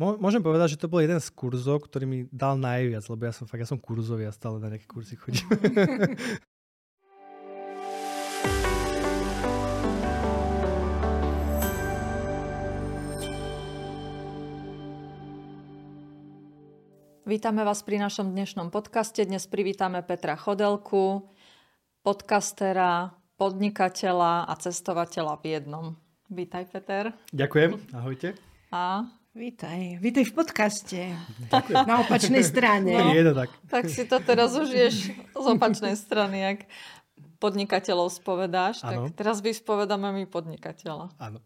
Môžem 0.00 0.40
povedať, 0.40 0.72
že 0.72 0.80
to 0.80 0.88
bol 0.88 1.04
jeden 1.04 1.20
z 1.20 1.28
kurzov, 1.28 1.84
ktorý 1.84 2.08
mi 2.08 2.24
dal 2.32 2.56
najviac, 2.56 3.04
lebo 3.04 3.28
ja 3.28 3.36
som 3.36 3.44
fakt, 3.44 3.60
ja 3.60 3.68
som 3.68 3.76
kurzový 3.76 4.24
a 4.24 4.32
stále 4.32 4.56
na 4.56 4.72
nejaké 4.72 4.88
kurzy 4.88 5.12
chodím. 5.12 5.44
Vítame 17.28 17.60
vás 17.60 17.84
pri 17.84 18.00
našom 18.00 18.32
dnešnom 18.32 18.72
podcaste. 18.72 19.20
Dnes 19.28 19.44
privítame 19.52 20.00
Petra 20.00 20.32
Chodelku, 20.32 21.28
podcastera, 22.00 23.12
podnikateľa 23.36 24.48
a 24.48 24.52
cestovateľa 24.56 25.36
v 25.44 25.60
jednom. 25.60 25.86
Vítaj, 26.32 26.72
Peter. 26.72 27.12
Ďakujem, 27.36 27.84
ahojte. 28.00 28.32
A 28.72 29.19
Vítaj, 29.30 30.02
vítaj 30.02 30.26
v 30.26 30.34
podcaste. 30.34 31.00
Ďakujem. 31.54 31.86
Na 31.86 32.02
opačnej 32.02 32.42
strane. 32.42 32.98
No, 32.98 33.14
je 33.14 33.22
to 33.22 33.34
tak. 33.38 33.48
Tak 33.70 33.84
si 33.86 34.02
to 34.02 34.18
teraz 34.18 34.50
užiješ 34.58 35.14
z 35.14 35.46
opačnej 35.46 35.94
strany, 35.94 36.42
ak 36.42 36.58
podnikateľov 37.38 38.10
spovedáš, 38.10 38.82
ano. 38.82 39.06
tak 39.06 39.14
teraz 39.14 39.38
vyspovedáme 39.38 40.10
my 40.10 40.26
podnikateľa. 40.26 41.14
Áno. 41.22 41.38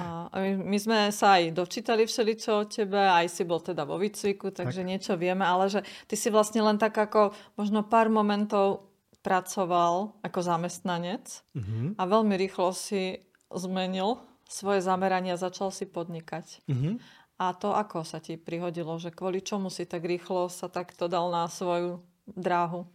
A 0.00 0.32
my 0.64 0.78
sme 0.80 1.12
sa 1.12 1.36
aj 1.36 1.52
dočítali 1.60 2.08
všeličo 2.08 2.50
o 2.56 2.64
tebe, 2.64 3.04
aj 3.04 3.28
si 3.28 3.44
bol 3.44 3.60
teda 3.60 3.84
vo 3.84 4.00
výcviku, 4.00 4.48
takže 4.48 4.80
tak. 4.80 4.88
niečo 4.88 5.12
vieme, 5.20 5.44
ale 5.44 5.68
že 5.68 5.84
ty 6.08 6.16
si 6.16 6.32
vlastne 6.32 6.64
len 6.64 6.80
tak 6.80 6.96
ako 6.96 7.36
možno 7.60 7.84
pár 7.84 8.08
momentov 8.08 8.88
pracoval 9.20 10.16
ako 10.24 10.40
zamestnanec 10.40 11.44
uh-huh. 11.52 12.00
a 12.00 12.02
veľmi 12.08 12.32
rýchlo 12.40 12.72
si 12.72 13.20
zmenil 13.52 14.24
svoje 14.48 14.80
zamerania, 14.84 15.40
začal 15.40 15.72
si 15.72 15.88
podnikať. 15.88 16.64
Uh-huh. 16.68 17.00
A 17.40 17.50
to 17.52 17.74
ako 17.74 18.06
sa 18.06 18.22
ti 18.22 18.38
prihodilo, 18.38 18.94
že 19.02 19.10
kvôli 19.10 19.42
čomu 19.42 19.66
si 19.68 19.88
tak 19.88 20.06
rýchlo 20.06 20.46
sa 20.46 20.70
takto 20.70 21.10
dal 21.10 21.34
na 21.34 21.50
svoju 21.50 21.98
dráhu? 22.30 22.86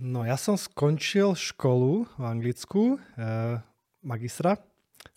No 0.00 0.24
ja 0.24 0.40
som 0.40 0.56
skončil 0.56 1.36
školu 1.36 2.08
v 2.16 2.24
Anglicku, 2.24 2.96
eh, 3.20 3.60
magistra. 4.00 4.56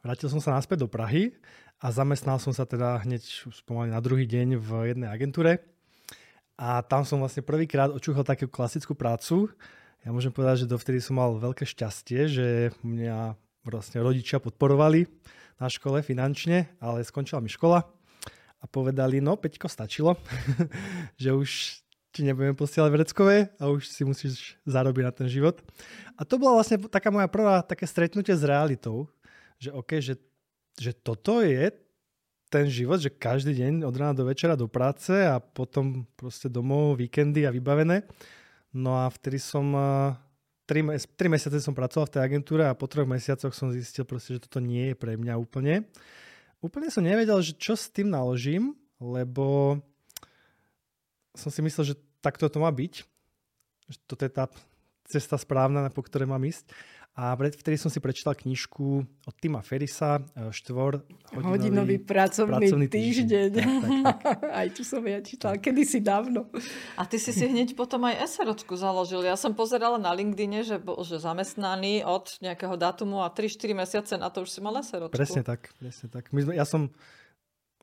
Vrátil 0.04 0.28
som 0.28 0.44
sa 0.44 0.54
naspäť 0.54 0.84
do 0.84 0.92
Prahy 0.92 1.32
a 1.80 1.88
zamestnal 1.92 2.38
som 2.38 2.52
sa 2.52 2.68
teda 2.68 3.00
hneď 3.08 3.24
pomaly 3.64 3.96
na 3.96 4.04
druhý 4.04 4.28
deň 4.28 4.60
v 4.60 4.70
jednej 4.92 5.10
agentúre. 5.10 5.64
A 6.60 6.84
tam 6.86 7.08
som 7.08 7.18
vlastne 7.18 7.42
prvýkrát 7.42 7.90
očúchal 7.90 8.28
takú 8.28 8.46
klasickú 8.46 8.94
prácu. 8.94 9.50
Ja 10.04 10.12
môžem 10.12 10.36
povedať, 10.36 10.68
že 10.68 10.72
dovtedy 10.72 11.00
som 11.00 11.18
mal 11.18 11.34
veľké 11.40 11.64
šťastie, 11.64 12.22
že 12.28 12.48
mňa 12.84 13.40
vlastne 13.64 14.04
rodičia 14.04 14.44
podporovali 14.44 15.08
na 15.58 15.68
škole 15.72 16.04
finančne, 16.04 16.76
ale 16.84 17.04
skončila 17.08 17.40
mi 17.40 17.48
škola 17.48 17.88
a 18.60 18.66
povedali, 18.68 19.20
no 19.20 19.36
Peťko, 19.36 19.68
stačilo, 19.68 20.16
že 21.22 21.36
už 21.36 21.80
ti 22.14 22.22
nebudeme 22.22 22.54
posielať 22.54 22.90
vreckové 22.94 23.50
a 23.58 23.74
už 23.74 23.90
si 23.90 24.06
musíš 24.06 24.56
zarobiť 24.70 25.04
na 25.04 25.12
ten 25.12 25.28
život. 25.28 25.60
A 26.14 26.22
to 26.22 26.38
bola 26.38 26.62
vlastne 26.62 26.78
taká 26.86 27.10
moja 27.10 27.26
prvá 27.26 27.66
také 27.66 27.90
stretnutie 27.90 28.38
s 28.38 28.46
realitou, 28.46 29.10
že 29.58 29.74
OK, 29.74 29.98
že, 29.98 30.22
že 30.78 30.94
toto 30.94 31.42
je 31.42 31.74
ten 32.54 32.70
život, 32.70 33.02
že 33.02 33.10
každý 33.10 33.58
deň 33.58 33.82
od 33.82 33.96
rána 33.98 34.14
do 34.14 34.30
večera 34.30 34.54
do 34.54 34.70
práce 34.70 35.10
a 35.10 35.42
potom 35.42 36.06
proste 36.14 36.46
domov, 36.46 37.02
víkendy 37.02 37.50
a 37.50 37.52
vybavené. 37.52 38.06
No 38.70 38.94
a 38.94 39.10
vtedy 39.10 39.42
som 39.42 39.74
3, 40.66 40.96
3 41.20 41.28
mesiace 41.28 41.60
som 41.60 41.76
pracoval 41.76 42.08
v 42.08 42.14
tej 42.16 42.22
agentúre 42.24 42.64
a 42.64 42.78
po 42.78 42.88
troch 42.88 43.08
mesiacoch 43.08 43.52
som 43.52 43.74
zistil 43.74 44.08
proste, 44.08 44.40
že 44.40 44.48
toto 44.48 44.64
nie 44.64 44.92
je 44.92 44.96
pre 44.96 45.20
mňa 45.20 45.36
úplne. 45.36 45.84
Úplne 46.64 46.88
som 46.88 47.04
nevedel, 47.04 47.44
že 47.44 47.60
čo 47.60 47.76
s 47.76 47.92
tým 47.92 48.08
naložím, 48.08 48.72
lebo 49.04 49.78
som 51.36 51.52
si 51.52 51.60
myslel, 51.60 51.92
že 51.92 52.00
takto 52.24 52.48
to 52.48 52.64
má 52.64 52.72
byť. 52.72 53.04
Že 53.92 53.98
toto 54.08 54.24
je 54.24 54.32
tá 54.32 54.46
cesta 55.04 55.36
správna, 55.36 55.92
po 55.92 56.00
ktorej 56.00 56.32
mám 56.32 56.42
ísť. 56.48 56.72
A 57.14 57.38
vtedy 57.38 57.78
som 57.78 57.94
si 57.94 58.02
prečítal 58.02 58.34
knižku 58.34 59.06
od 59.06 59.36
Tima 59.38 59.62
Ferisa, 59.62 60.18
e, 60.34 60.50
štvor 60.50 61.06
hodinový, 61.30 61.46
hodinový 61.46 61.96
pracovný, 62.02 62.66
pracovný 62.66 62.88
týždeň. 62.90 63.28
týždeň. 63.30 63.50
Tak, 63.54 63.70
tak, 63.70 64.18
tak. 64.18 64.38
aj 64.66 64.68
tu 64.74 64.82
som 64.82 65.06
ja 65.06 65.22
čítal, 65.22 65.62
kedysi 65.62 66.02
dávno. 66.02 66.50
A 66.98 67.06
ty 67.06 67.22
si 67.22 67.30
si 67.30 67.46
hneď 67.46 67.78
potom 67.78 68.02
aj 68.10 68.18
SROčku 68.26 68.74
založil. 68.74 69.22
Ja 69.22 69.38
som 69.38 69.54
pozerala 69.54 70.02
na 70.02 70.10
LinkedIn, 70.10 70.66
že 70.66 70.82
bol 70.82 71.06
že 71.06 71.22
zamestnaný 71.22 72.02
od 72.02 72.34
nejakého 72.42 72.74
datumu 72.82 73.22
a 73.22 73.30
3-4 73.30 73.78
mesiace 73.78 74.14
na 74.18 74.34
to 74.34 74.42
už 74.42 74.50
si 74.50 74.58
mal 74.66 74.74
SROčku. 74.82 75.14
Presne 75.14 75.46
tak. 75.46 75.70
Presne 75.78 76.10
tak. 76.10 76.34
My 76.34 76.50
sme, 76.50 76.58
ja 76.58 76.66
som 76.66 76.90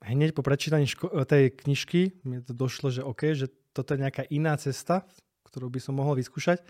hneď 0.03 0.35
po 0.35 0.43
prečítaní 0.43 0.91
ško- 0.91 1.15
tej 1.23 1.55
knižky 1.55 2.19
mi 2.27 2.43
to 2.43 2.51
došlo, 2.51 2.91
že 2.91 3.07
OK, 3.07 3.31
že 3.39 3.47
toto 3.71 3.95
je 3.95 4.03
nejaká 4.03 4.27
iná 4.27 4.59
cesta, 4.59 5.07
ktorú 5.47 5.71
by 5.71 5.79
som 5.79 5.95
mohol 5.95 6.19
vyskúšať 6.19 6.67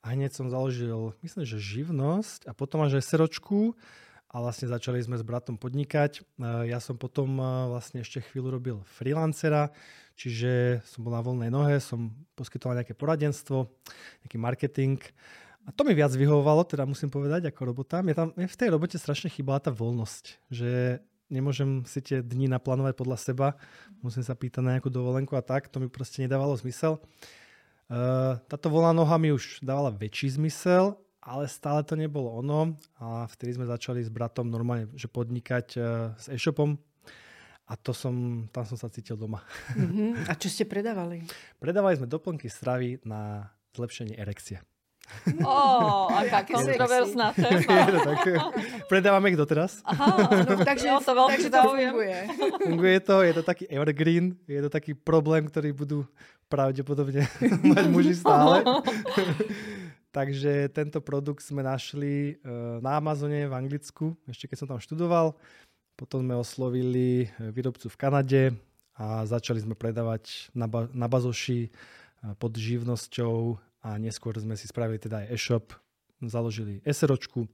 a 0.00 0.16
hneď 0.16 0.32
som 0.32 0.48
založil, 0.48 1.12
myslím, 1.20 1.44
že 1.44 1.60
živnosť 1.60 2.48
a 2.48 2.56
potom 2.56 2.80
až 2.80 3.04
seročku 3.04 3.76
a 4.32 4.40
vlastne 4.40 4.70
začali 4.70 5.02
sme 5.02 5.20
s 5.20 5.26
bratom 5.26 5.60
podnikať. 5.60 6.24
Ja 6.40 6.78
som 6.80 6.96
potom 6.96 7.36
vlastne 7.68 8.00
ešte 8.00 8.24
chvíľu 8.24 8.56
robil 8.56 8.76
freelancera, 8.96 9.74
čiže 10.16 10.80
som 10.88 11.04
bol 11.04 11.12
na 11.12 11.20
voľnej 11.20 11.50
nohe, 11.52 11.76
som 11.82 12.14
poskytoval 12.38 12.80
nejaké 12.80 12.96
poradenstvo, 12.96 13.68
nejaký 14.24 14.38
marketing. 14.40 15.02
A 15.68 15.74
to 15.76 15.84
mi 15.84 15.92
viac 15.92 16.14
vyhovovalo, 16.16 16.64
teda 16.64 16.88
musím 16.88 17.12
povedať, 17.12 17.52
ako 17.52 17.74
robota. 17.74 18.00
Mne, 18.00 18.14
tam, 18.16 18.28
mne 18.32 18.48
v 18.48 18.56
tej 18.56 18.72
robote 18.72 18.96
strašne 18.96 19.28
chýbala 19.28 19.60
tá 19.60 19.68
voľnosť, 19.68 20.48
že 20.48 21.02
nemôžem 21.28 21.84
si 21.84 22.00
tie 22.00 22.24
dni 22.24 22.48
naplánovať 22.48 22.96
podľa 22.96 23.18
seba, 23.20 23.48
musím 24.00 24.24
sa 24.24 24.32
pýtať 24.32 24.64
na 24.64 24.78
nejakú 24.78 24.88
dovolenku 24.88 25.36
a 25.36 25.44
tak, 25.44 25.68
to 25.68 25.76
mi 25.82 25.92
proste 25.92 26.24
nedávalo 26.24 26.56
zmysel. 26.56 26.96
Uh, 27.90 28.38
táto 28.46 28.70
voľná 28.70 28.94
noha 28.94 29.18
mi 29.18 29.34
už 29.34 29.66
dávala 29.66 29.90
väčší 29.90 30.38
zmysel, 30.38 30.94
ale 31.18 31.50
stále 31.50 31.82
to 31.82 31.98
nebolo 31.98 32.30
ono 32.38 32.78
a 33.02 33.26
vtedy 33.26 33.58
sme 33.58 33.66
začali 33.66 33.98
s 33.98 34.06
bratom 34.06 34.46
normálne 34.46 34.86
že 34.94 35.10
podnikať 35.10 35.66
uh, 35.74 36.14
s 36.14 36.30
e-shopom 36.30 36.78
a 37.66 37.74
to 37.74 37.90
som, 37.90 38.46
tam 38.54 38.62
som 38.62 38.78
sa 38.78 38.86
cítil 38.90 39.18
doma. 39.18 39.42
Uh-huh. 39.74 40.14
A 40.30 40.38
čo 40.38 40.46
ste 40.46 40.70
predávali? 40.70 41.26
Predávali 41.62 41.98
sme 41.98 42.06
doplnky 42.06 42.46
stravy 42.46 43.02
na 43.02 43.50
zlepšenie 43.74 44.14
erekcie. 44.18 44.62
Ó, 45.44 45.52
oh, 45.52 46.04
aká 46.10 46.42
kontroverzná 46.48 47.36
téma. 47.36 47.92
Predávame 48.92 49.30
ich 49.30 49.38
doteraz. 49.38 49.84
Aha, 49.84 50.16
no, 50.48 50.64
takže, 50.68 50.88
no, 50.88 50.98
to 51.04 51.12
takže 51.12 51.50
to 51.52 51.58
funguje. 51.60 52.18
Funguje 52.64 52.98
to, 53.04 53.16
je 53.22 53.32
to 53.36 53.42
taký 53.44 53.64
evergreen, 53.68 54.34
je 54.48 54.60
to 54.64 54.70
taký 54.72 54.96
problém, 54.96 55.44
ktorý 55.46 55.76
budú 55.76 55.98
pravdepodobne 56.50 57.28
mať 57.72 57.84
muži 57.92 58.14
stále. 58.18 58.64
Takže 60.10 60.66
tento 60.74 60.98
produkt 60.98 61.46
sme 61.46 61.62
našli 61.62 62.34
e, 62.34 62.50
na 62.82 62.98
Amazone 62.98 63.46
v 63.46 63.54
Anglicku, 63.54 64.18
ešte 64.26 64.50
keď 64.50 64.56
som 64.58 64.68
tam 64.74 64.82
študoval. 64.82 65.38
Potom 65.94 66.26
sme 66.26 66.34
oslovili 66.34 67.30
e, 67.30 67.54
výrobcu 67.54 67.86
v 67.86 68.00
Kanade 68.00 68.42
a 68.98 69.22
začali 69.22 69.62
sme 69.62 69.78
predávať 69.78 70.50
na, 70.50 70.66
ba- 70.66 70.90
na 70.90 71.06
bazoši 71.06 71.68
e, 71.68 71.70
pod 72.42 72.58
živnosťou 72.58 73.69
a 73.80 73.96
neskôr 73.96 74.36
sme 74.36 74.56
si 74.56 74.68
spravili 74.68 75.00
teda 75.00 75.24
aj 75.24 75.26
e-shop, 75.32 75.72
založili 76.20 76.84
SROčku 76.84 77.48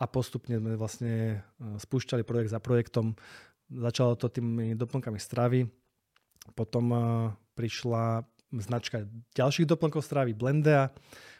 a 0.00 0.04
postupne 0.08 0.56
sme 0.56 0.76
vlastne 0.76 1.44
spúšťali 1.60 2.24
projekt 2.24 2.52
za 2.52 2.60
projektom. 2.60 3.12
Začalo 3.68 4.16
to 4.16 4.32
tými 4.32 4.76
doplnkami 4.76 5.20
stravy, 5.20 5.68
potom 6.56 6.92
prišla 7.58 8.24
značka 8.56 9.04
ďalších 9.36 9.68
doplnkov 9.68 10.00
stravy 10.00 10.32
Blendea, 10.32 10.88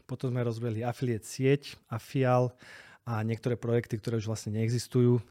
potom 0.04 0.34
sme 0.34 0.44
rozbehli 0.44 0.84
affiliate 0.84 1.24
sieť, 1.24 1.78
Afial 1.88 2.52
a 3.06 3.22
niektoré 3.22 3.54
projekty, 3.54 3.96
ktoré 3.96 4.18
už 4.18 4.26
vlastne 4.26 4.58
neexistujú. 4.58 5.22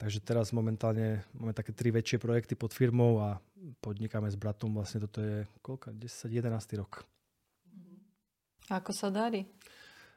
Takže 0.00 0.24
teraz 0.24 0.48
momentálne 0.50 1.22
máme 1.36 1.52
také 1.52 1.76
tri 1.76 1.92
väčšie 1.92 2.16
projekty 2.16 2.56
pod 2.56 2.72
firmou 2.72 3.20
a 3.20 3.36
podnikáme 3.84 4.32
s 4.32 4.36
bratom. 4.36 4.72
Vlastne 4.72 5.04
toto 5.04 5.20
je 5.20 5.44
koľko? 5.60 5.92
10, 5.92 6.32
11 6.32 6.80
rok. 6.80 7.04
Ako 8.70 8.94
sa 8.94 9.10
darí? 9.10 9.50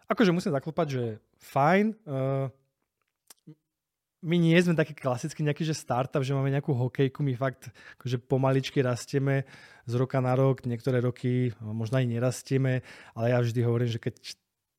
Akože 0.05 0.29
musím 0.29 0.53
zaklopať, 0.53 0.87
že 0.93 1.03
fajn. 1.41 1.97
Uh, 2.05 2.53
my 4.23 4.39
nie 4.39 4.55
sme 4.55 4.77
taký 4.77 4.95
klasický 4.95 5.43
nejaký, 5.43 5.67
že 5.67 5.75
startup, 5.75 6.23
že 6.23 6.31
máme 6.31 6.47
nejakú 6.47 6.71
hokejku, 6.71 7.19
my 7.25 7.35
fakt 7.35 7.67
akože 7.99 8.23
pomaličky 8.23 8.79
rastieme 8.79 9.43
z 9.83 9.93
roka 9.99 10.23
na 10.23 10.31
rok, 10.37 10.63
niektoré 10.63 11.03
roky 11.03 11.51
možno 11.59 11.99
aj 11.99 12.07
nerastieme, 12.07 12.85
ale 13.19 13.35
ja 13.35 13.43
vždy 13.43 13.59
hovorím, 13.67 13.91
že 13.91 13.99
keď 13.99 14.15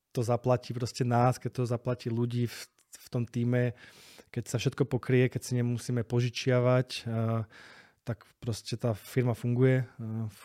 to 0.09 0.25
zaplatí 0.25 0.73
proste 0.73 1.05
nás, 1.05 1.37
keď 1.37 1.61
to 1.61 1.63
zaplatí 1.69 2.09
ľudí 2.09 2.49
v, 2.49 2.59
v 2.97 3.07
tom 3.13 3.21
týme, 3.27 3.77
keď 4.33 4.49
sa 4.49 4.57
všetko 4.57 4.89
pokrie, 4.89 5.29
keď 5.29 5.41
si 5.45 5.53
nemusíme 5.61 6.01
požičiavať, 6.01 7.05
tak 8.05 8.21
proste 8.37 8.77
tá 8.77 8.93
firma 8.93 9.33
funguje. 9.33 9.81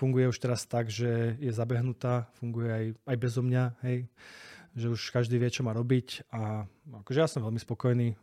Funguje 0.01 0.33
už 0.33 0.41
teraz 0.41 0.65
tak, 0.65 0.89
že 0.89 1.37
je 1.37 1.53
zabehnutá, 1.53 2.33
funguje 2.41 2.71
aj, 2.73 2.85
aj 3.05 3.17
bezo 3.21 3.45
mňa, 3.45 3.65
hej 3.85 4.09
že 4.71 4.87
už 4.87 5.11
každý 5.11 5.35
vie, 5.39 5.51
čo 5.51 5.67
má 5.67 5.75
robiť 5.75 6.31
a 6.31 6.62
akože 7.03 7.19
ja 7.19 7.27
som 7.27 7.43
veľmi 7.43 7.59
spokojný. 7.59 8.15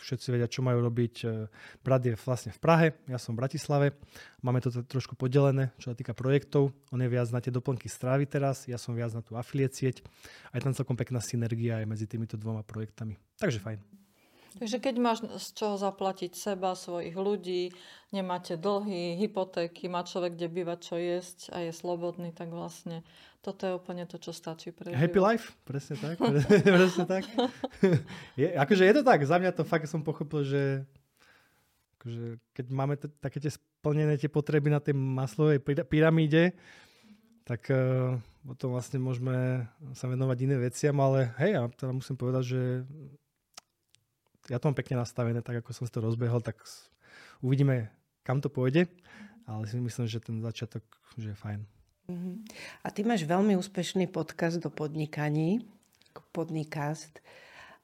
Všetci 0.00 0.32
vedia, 0.32 0.48
čo 0.48 0.64
majú 0.64 0.80
robiť. 0.80 1.14
E, 1.24 1.26
brat 1.84 2.02
je 2.08 2.16
vlastne 2.16 2.56
v 2.56 2.60
Prahe, 2.60 2.86
ja 3.04 3.20
som 3.20 3.36
v 3.36 3.44
Bratislave. 3.44 3.92
Máme 4.40 4.64
to 4.64 4.72
trošku 4.72 5.12
podelené, 5.12 5.76
čo 5.76 5.92
sa 5.92 5.96
týka 5.96 6.16
projektov. 6.16 6.72
On 6.88 7.00
je 7.00 7.08
viac 7.08 7.28
na 7.28 7.44
tie 7.44 7.52
doplnky 7.52 7.92
strávy 7.92 8.24
teraz, 8.24 8.64
ja 8.64 8.80
som 8.80 8.96
viac 8.96 9.12
na 9.12 9.20
tú 9.20 9.36
afiliate 9.36 9.76
sieť. 9.76 9.96
A 10.52 10.56
je 10.56 10.64
tam 10.64 10.72
celkom 10.72 10.96
pekná 10.96 11.20
synergia 11.20 11.84
aj 11.84 11.86
medzi 11.88 12.08
týmito 12.08 12.40
dvoma 12.40 12.64
projektami. 12.64 13.20
Takže 13.36 13.60
fajn. 13.60 13.99
Takže 14.58 14.82
keď 14.82 14.94
máš 14.98 15.18
z 15.22 15.46
čoho 15.54 15.78
zaplatiť 15.78 16.34
seba, 16.34 16.74
svojich 16.74 17.14
ľudí, 17.14 17.70
nemáte 18.10 18.58
dlhy, 18.58 19.14
hypotéky, 19.22 19.86
má 19.86 20.02
človek 20.02 20.34
kde 20.34 20.48
bývať, 20.50 20.78
čo 20.82 20.94
jesť 20.98 21.54
a 21.54 21.62
je 21.62 21.72
slobodný, 21.74 22.34
tak 22.34 22.50
vlastne 22.50 23.06
toto 23.40 23.64
je 23.64 23.72
úplne 23.78 24.04
to, 24.04 24.18
čo 24.18 24.34
stačí 24.34 24.74
pre 24.74 24.90
Happy 24.90 25.22
life, 25.22 25.54
presne 25.62 25.96
tak. 25.96 26.18
presne 26.76 27.04
tak. 27.06 27.24
Je, 28.34 28.50
akože 28.50 28.82
je 28.84 28.94
to 29.00 29.02
tak, 29.06 29.22
za 29.22 29.38
mňa 29.38 29.54
to 29.54 29.62
fakt 29.62 29.86
som 29.86 30.02
pochopil, 30.02 30.42
že 30.42 30.62
akože 32.00 32.40
keď 32.52 32.66
máme 32.68 32.94
t- 32.98 33.12
také 33.22 33.38
tie 33.38 33.52
splnené 33.54 34.18
tie 34.18 34.28
potreby 34.28 34.68
na 34.68 34.80
tej 34.82 34.92
maslovej 34.92 35.62
pyramíde, 35.62 36.52
tak 37.48 37.70
uh, 37.72 38.18
potom 38.44 38.76
vlastne 38.76 39.00
môžeme 39.00 39.68
sa 39.92 40.08
venovať 40.08 40.38
iné 40.44 40.56
veciam, 40.60 40.96
ale 41.00 41.32
hej, 41.40 41.56
ja 41.56 41.62
teda 41.68 41.92
musím 41.96 42.16
povedať, 42.16 42.44
že 42.56 42.60
ja 44.50 44.58
to 44.58 44.66
mám 44.66 44.76
pekne 44.76 44.98
nastavené, 44.98 45.40
tak 45.40 45.62
ako 45.62 45.70
som 45.70 45.86
si 45.86 45.94
to 45.94 46.02
rozbehol, 46.02 46.42
tak 46.42 46.58
uvidíme, 47.40 47.88
kam 48.26 48.42
to 48.42 48.50
pôjde, 48.50 48.90
ale 49.46 49.64
si 49.70 49.78
myslím, 49.78 50.10
že 50.10 50.18
ten 50.18 50.42
začiatok 50.42 50.82
že 51.14 51.34
je 51.34 51.38
fajn. 51.38 51.60
Uh-huh. 52.10 52.34
A 52.82 52.90
ty 52.90 53.06
máš 53.06 53.26
veľmi 53.26 53.54
úspešný 53.58 54.10
podcast 54.10 54.58
do 54.58 54.70
podnikaní, 54.70 55.62
podnikast. 56.34 57.22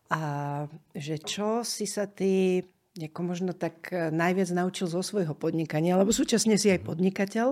A 0.06 0.66
že 0.94 1.18
čo 1.18 1.66
si 1.66 1.86
sa 1.86 2.06
ty 2.06 2.62
ako 2.96 3.20
možno 3.26 3.52
tak 3.52 3.92
eh, 3.92 4.08
najviac 4.08 4.48
naučil 4.56 4.88
zo 4.88 5.04
svojho 5.04 5.36
podnikania, 5.36 6.00
lebo 6.00 6.14
súčasne 6.14 6.56
si 6.56 6.72
aj 6.72 6.80
mhm. 6.80 6.86
podnikateľ, 6.86 7.48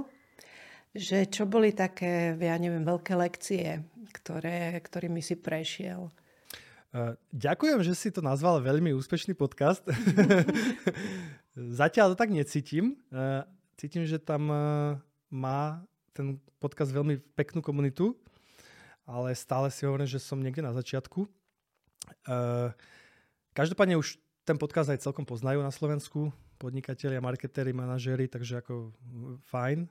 že 0.94 1.26
čo 1.26 1.44
boli 1.44 1.74
také, 1.74 2.38
ja 2.38 2.54
neviem, 2.54 2.86
veľké 2.86 3.18
lekcie, 3.18 3.82
ktoré, 4.14 4.78
ktorými 4.78 5.18
si 5.18 5.34
prešiel? 5.34 6.06
Ďakujem, 7.34 7.82
že 7.82 7.98
si 7.98 8.14
to 8.14 8.22
nazval 8.22 8.62
veľmi 8.62 8.94
úspešný 8.94 9.34
podcast. 9.34 9.82
Zatiaľ 11.82 12.14
to 12.14 12.16
tak 12.22 12.30
necítim. 12.30 12.94
Cítim, 13.74 14.06
že 14.06 14.22
tam 14.22 14.46
má 15.26 15.82
ten 16.14 16.38
podcast 16.62 16.94
veľmi 16.94 17.18
peknú 17.34 17.58
komunitu, 17.58 18.14
ale 19.02 19.34
stále 19.34 19.74
si 19.74 19.82
hovorím, 19.82 20.06
že 20.06 20.22
som 20.22 20.38
niekde 20.38 20.62
na 20.62 20.70
začiatku. 20.70 21.26
Každopádne 23.50 23.98
už 23.98 24.14
ten 24.46 24.54
podcast 24.54 24.86
aj 24.94 25.02
celkom 25.02 25.26
poznajú 25.26 25.66
na 25.66 25.74
Slovensku, 25.74 26.30
podnikatelia, 26.62 27.18
marketéri, 27.18 27.74
manažéri, 27.74 28.30
takže 28.30 28.62
ako 28.62 28.94
fajn. 29.50 29.90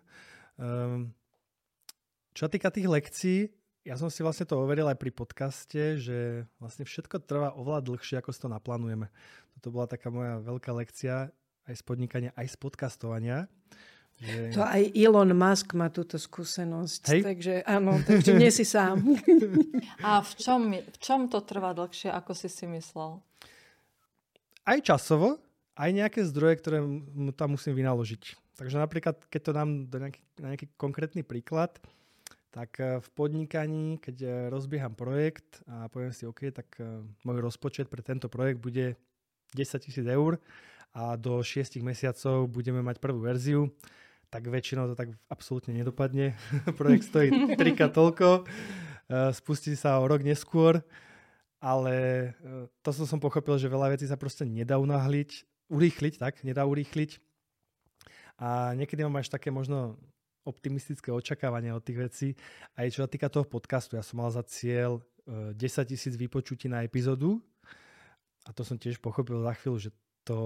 Čo 2.32 2.42
sa 2.48 2.50
týka 2.50 2.72
tých 2.72 2.88
lekcií, 2.88 3.52
ja 3.84 4.00
som 4.00 4.08
si 4.08 4.24
vlastne 4.24 4.48
to 4.48 4.56
overil 4.56 4.88
aj 4.88 4.96
pri 4.96 5.12
podcaste, 5.12 6.00
že 6.00 6.48
vlastne 6.56 6.88
všetko 6.88 7.20
trvá 7.28 7.52
oveľa 7.52 7.84
dlhšie, 7.84 8.20
ako 8.20 8.32
si 8.32 8.40
to 8.40 8.48
naplánujeme. 8.48 9.12
Toto 9.60 9.76
bola 9.76 9.92
taká 9.92 10.08
moja 10.08 10.40
veľká 10.40 10.72
lekcia 10.72 11.28
aj 11.68 11.76
z 11.76 11.84
podnikania, 11.84 12.32
aj 12.40 12.48
z 12.48 12.58
podcastovania. 12.60 13.52
Že... 14.24 14.56
To 14.56 14.64
aj 14.64 14.84
Elon 14.96 15.36
Musk 15.36 15.76
má 15.76 15.92
túto 15.92 16.16
skúsenosť, 16.16 17.04
Hej? 17.12 17.22
takže 17.28 17.54
áno, 17.68 18.00
takže 18.08 18.32
nie 18.40 18.52
si 18.56 18.64
sám. 18.64 19.04
A 20.08 20.24
v 20.24 20.32
čom, 20.40 20.62
v 20.72 20.98
čom 21.02 21.28
to 21.28 21.44
trvá 21.44 21.76
dlhšie, 21.76 22.08
ako 22.08 22.32
si 22.32 22.48
si 22.48 22.64
myslel? 22.70 23.20
Aj 24.64 24.80
časovo, 24.80 25.44
aj 25.76 25.90
nejaké 25.92 26.24
zdroje, 26.24 26.56
ktoré 26.64 26.80
mu 26.86 27.36
tam 27.36 27.60
musím 27.60 27.76
vynaložiť. 27.76 28.56
Takže 28.56 28.78
napríklad, 28.80 29.18
keď 29.28 29.42
to 29.44 29.52
dám 29.52 29.70
do 29.90 29.98
nejaký, 29.98 30.22
na 30.40 30.48
nejaký 30.56 30.68
konkrétny 30.78 31.26
príklad, 31.26 31.82
tak 32.54 32.78
eh, 32.78 33.02
v 33.02 33.08
podnikaní, 33.18 33.98
keď 33.98 34.18
eh, 34.22 34.32
rozbieham 34.54 34.94
projekt 34.94 35.66
a 35.66 35.90
poviem 35.90 36.14
si, 36.14 36.30
OK, 36.30 36.54
tak 36.54 36.70
eh, 36.78 37.02
môj 37.26 37.42
rozpočet 37.42 37.90
pre 37.90 38.06
tento 38.06 38.30
projekt 38.30 38.62
bude 38.62 38.94
10 39.58 39.82
tisíc 39.82 40.06
eur 40.06 40.38
a 40.94 41.18
do 41.18 41.42
6 41.42 41.82
mesiacov 41.82 42.46
budeme 42.54 42.86
mať 42.86 43.02
prvú 43.02 43.26
verziu, 43.26 43.74
tak 44.30 44.46
väčšinou 44.46 44.94
to 44.94 44.96
tak 44.98 45.18
absolútne 45.26 45.74
nedopadne. 45.74 46.38
projekt 46.80 47.10
stojí 47.10 47.58
trika 47.58 47.90
toľko, 47.90 48.46
spustí 49.34 49.74
sa 49.74 49.98
o 49.98 50.06
rok 50.06 50.22
neskôr, 50.22 50.86
ale 51.58 52.30
to 52.86 52.94
som, 52.94 53.18
pochopil, 53.18 53.58
že 53.58 53.70
veľa 53.70 53.98
vecí 53.98 54.06
sa 54.06 54.18
proste 54.18 54.46
nedá 54.46 54.78
unáhliť, 54.78 55.46
urýchliť, 55.74 56.22
tak, 56.22 56.46
nedá 56.46 56.66
urýchliť. 56.70 57.18
A 58.38 58.78
niekedy 58.78 59.02
mám 59.06 59.22
až 59.22 59.34
také 59.34 59.50
možno 59.50 59.98
optimistické 60.44 61.10
očakávania 61.12 61.76
od 61.76 61.84
tých 61.84 62.00
vecí. 62.00 62.30
Aj 62.76 62.88
čo 62.88 63.04
sa 63.04 63.10
týka 63.10 63.32
toho 63.32 63.48
podcastu, 63.48 63.96
ja 63.96 64.04
som 64.04 64.20
mal 64.20 64.30
za 64.32 64.44
cieľ 64.44 65.00
10 65.26 65.56
e, 65.56 65.84
tisíc 65.88 66.14
vypočutí 66.20 66.68
na 66.68 66.84
epizódu 66.84 67.40
a 68.44 68.52
to 68.52 68.68
som 68.68 68.76
tiež 68.76 69.00
pochopil 69.00 69.40
za 69.40 69.56
chvíľu, 69.56 69.78
že 69.80 69.92
to 70.28 70.40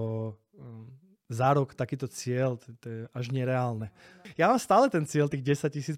um, 0.54 0.86
za 1.28 1.50
rok 1.54 1.74
takýto 1.74 2.06
cieľ, 2.06 2.56
to, 2.56 2.72
to 2.78 2.86
je 2.86 3.00
až 3.10 3.26
nereálne. 3.34 3.90
Ja 4.38 4.48
mám 4.48 4.62
stále 4.62 4.88
ten 4.88 5.04
cieľ 5.04 5.26
tých 5.26 5.44
10 5.44 5.74
tisíc 5.74 5.96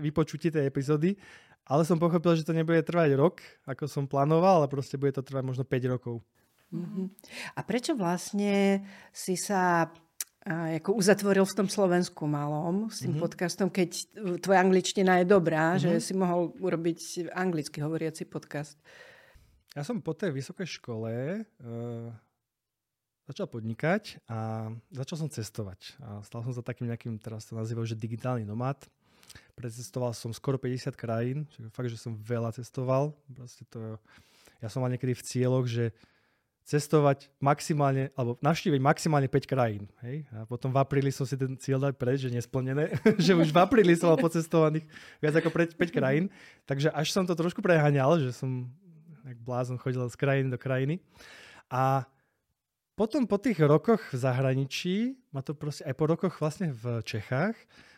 vypočutí 0.00 0.48
tej 0.48 0.64
epizódy, 0.66 1.20
ale 1.62 1.86
som 1.86 2.00
pochopil, 2.00 2.34
že 2.34 2.48
to 2.48 2.56
nebude 2.56 2.82
trvať 2.82 3.14
rok, 3.14 3.38
ako 3.68 3.86
som 3.86 4.04
plánoval, 4.10 4.64
ale 4.64 4.68
proste 4.68 4.98
bude 4.98 5.14
to 5.14 5.22
trvať 5.22 5.44
možno 5.46 5.62
5 5.62 5.92
rokov. 5.92 6.24
Uh-huh. 6.72 7.06
A 7.54 7.60
prečo 7.62 7.92
vlastne 7.94 8.82
si 9.12 9.36
sa 9.36 9.92
ako 10.46 10.98
uzatvoril 10.98 11.46
v 11.46 11.54
tom 11.54 11.68
Slovensku 11.70 12.26
malom 12.26 12.90
s 12.90 13.06
tým 13.06 13.14
mm-hmm. 13.14 13.22
podcastom, 13.22 13.68
keď 13.70 13.90
tvoja 14.42 14.58
angličtina 14.58 15.22
je 15.22 15.26
dobrá, 15.30 15.78
mm-hmm. 15.78 15.82
že 15.82 15.90
si 16.02 16.12
mohol 16.18 16.50
urobiť 16.58 17.30
anglicky 17.30 17.78
hovoriaci 17.78 18.26
podcast. 18.26 18.74
Ja 19.72 19.86
som 19.86 20.02
po 20.02 20.12
tej 20.18 20.34
vysokej 20.34 20.68
škole 20.82 21.12
uh, 21.46 22.10
začal 23.30 23.46
podnikať 23.46 24.18
a 24.26 24.68
začal 24.90 25.24
som 25.24 25.28
cestovať. 25.30 25.96
A 26.02 26.20
stal 26.26 26.42
som 26.42 26.52
sa 26.52 26.60
takým 26.60 26.90
nejakým, 26.90 27.22
teraz 27.22 27.46
to 27.46 27.54
nazývajú, 27.54 27.94
že 27.94 27.96
digitálny 27.96 28.42
nomad. 28.42 28.82
Precestoval 29.54 30.10
som 30.12 30.34
skoro 30.34 30.58
50 30.58 30.92
krajín, 30.98 31.46
fakt, 31.70 31.88
že 31.88 31.96
som 31.96 32.18
veľa 32.18 32.50
cestoval. 32.52 33.14
Proste 33.30 33.62
to, 33.70 33.96
ja 34.58 34.66
som 34.66 34.82
mal 34.82 34.90
niekedy 34.90 35.14
v 35.14 35.22
cieľoch, 35.22 35.70
že 35.70 35.94
cestovať 36.62 37.26
maximálne, 37.42 38.14
alebo 38.14 38.38
navštíviť 38.38 38.80
maximálne 38.80 39.26
5 39.26 39.50
krajín. 39.50 39.90
Hej? 40.06 40.24
A 40.30 40.46
potom 40.46 40.70
v 40.70 40.78
apríli 40.78 41.10
som 41.10 41.26
si 41.26 41.34
ten 41.34 41.58
cieľ 41.58 41.90
dal 41.90 41.94
preč, 41.94 42.22
že 42.22 42.30
nesplnené, 42.30 42.94
že 43.18 43.34
už 43.34 43.50
v 43.50 43.58
apríli 43.58 43.98
som 43.98 44.14
mal 44.14 44.18
pocestovaných 44.22 44.86
viac 45.18 45.34
ako 45.42 45.50
5 45.50 45.74
krajín. 45.90 46.30
Takže 46.64 46.94
až 46.94 47.10
som 47.10 47.26
to 47.26 47.34
trošku 47.34 47.58
preháňal, 47.58 48.22
že 48.22 48.30
som 48.30 48.70
jak 49.26 49.38
blázon 49.38 49.78
chodil 49.78 50.02
z 50.10 50.16
krajiny 50.18 50.50
do 50.50 50.58
krajiny. 50.58 50.98
A 51.70 52.06
potom 52.94 53.24
po 53.24 53.40
tých 53.40 53.56
rokoch 53.62 54.02
v 54.12 54.16
zahraničí, 54.18 55.16
ma 55.32 55.40
to 55.40 55.56
proste, 55.56 55.82
aj 55.88 55.94
po 55.96 56.04
rokoch 56.06 56.36
vlastne 56.38 56.70
v 56.70 57.00
Čechách, 57.02 57.56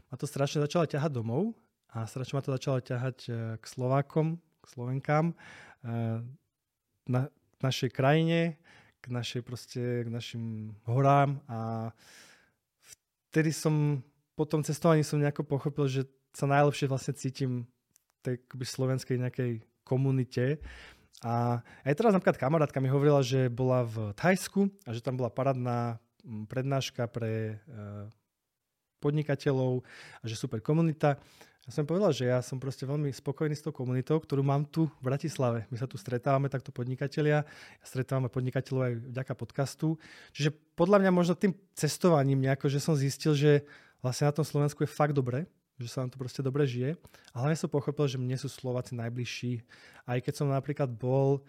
ma 0.08 0.14
to 0.14 0.30
strašne 0.30 0.62
začalo 0.62 0.86
ťahať 0.86 1.10
domov 1.10 1.58
a 1.90 2.06
strašne 2.06 2.38
ma 2.38 2.42
to 2.44 2.54
začalo 2.54 2.78
ťahať 2.78 3.18
e, 3.26 3.30
k 3.58 3.64
Slovákom, 3.66 4.38
k 4.38 4.66
Slovenkám. 4.70 5.34
E, 5.34 5.34
na, 7.10 7.20
našej 7.64 7.90
krajine, 7.96 8.60
k 9.00 9.06
našej 9.08 9.40
proste, 9.40 10.04
k 10.04 10.08
našim 10.08 10.76
horám 10.84 11.40
a 11.48 11.92
vtedy 13.32 13.52
som 13.52 14.04
po 14.36 14.44
tom 14.44 14.60
cestovaní 14.60 15.00
som 15.00 15.20
nejako 15.20 15.48
pochopil, 15.48 15.88
že 15.88 16.04
sa 16.34 16.50
najlepšie 16.50 16.90
vlastne 16.90 17.14
cítim 17.14 17.64
tej 18.24 18.40
slovenskej 18.48 19.20
nejakej 19.20 19.52
komunite. 19.86 20.58
A 21.22 21.62
aj 21.86 21.94
teraz 21.94 22.12
napríklad 22.12 22.40
kamarátka 22.40 22.82
mi 22.82 22.90
hovorila, 22.90 23.22
že 23.22 23.46
bola 23.52 23.86
v 23.86 24.12
Thajsku 24.16 24.66
a 24.84 24.90
že 24.92 25.04
tam 25.04 25.20
bola 25.20 25.30
parádna 25.30 26.00
prednáška 26.48 27.06
pre 27.06 27.60
eh, 27.60 28.06
podnikateľov 28.98 29.84
a 30.20 30.24
že 30.24 30.40
super 30.40 30.64
komunita. 30.64 31.20
Ja 31.64 31.72
som 31.72 31.88
povedal, 31.88 32.12
že 32.12 32.28
ja 32.28 32.44
som 32.44 32.60
proste 32.60 32.84
veľmi 32.84 33.08
spokojný 33.08 33.56
s 33.56 33.64
tou 33.64 33.72
komunitou, 33.72 34.20
ktorú 34.20 34.44
mám 34.44 34.68
tu 34.68 34.84
v 35.00 35.08
Bratislave. 35.08 35.64
My 35.72 35.80
sa 35.80 35.88
tu 35.88 35.96
stretávame 35.96 36.52
takto 36.52 36.68
podnikatelia, 36.68 37.40
ja 37.48 37.84
stretávame 37.88 38.28
podnikateľov 38.28 38.80
aj 38.84 38.94
vďaka 39.08 39.32
podcastu. 39.32 39.96
Čiže 40.36 40.52
podľa 40.76 41.00
mňa 41.00 41.10
možno 41.16 41.32
tým 41.32 41.56
cestovaním 41.72 42.44
nejako, 42.44 42.68
že 42.68 42.84
som 42.84 42.92
zistil, 42.92 43.32
že 43.32 43.64
vlastne 44.04 44.28
na 44.28 44.36
tom 44.36 44.44
Slovensku 44.44 44.84
je 44.84 44.92
fakt 44.92 45.16
dobre, 45.16 45.48
že 45.80 45.88
sa 45.88 46.04
nám 46.04 46.12
to 46.12 46.20
proste 46.20 46.44
dobre 46.44 46.68
žije. 46.68 47.00
A 47.32 47.40
hlavne 47.40 47.56
som 47.56 47.72
pochopil, 47.72 48.12
že 48.12 48.20
mne 48.20 48.36
sú 48.36 48.52
Slováci 48.52 48.92
najbližší. 48.92 49.64
Aj 50.04 50.20
keď 50.20 50.44
som 50.44 50.52
napríklad 50.52 50.92
bol 50.92 51.40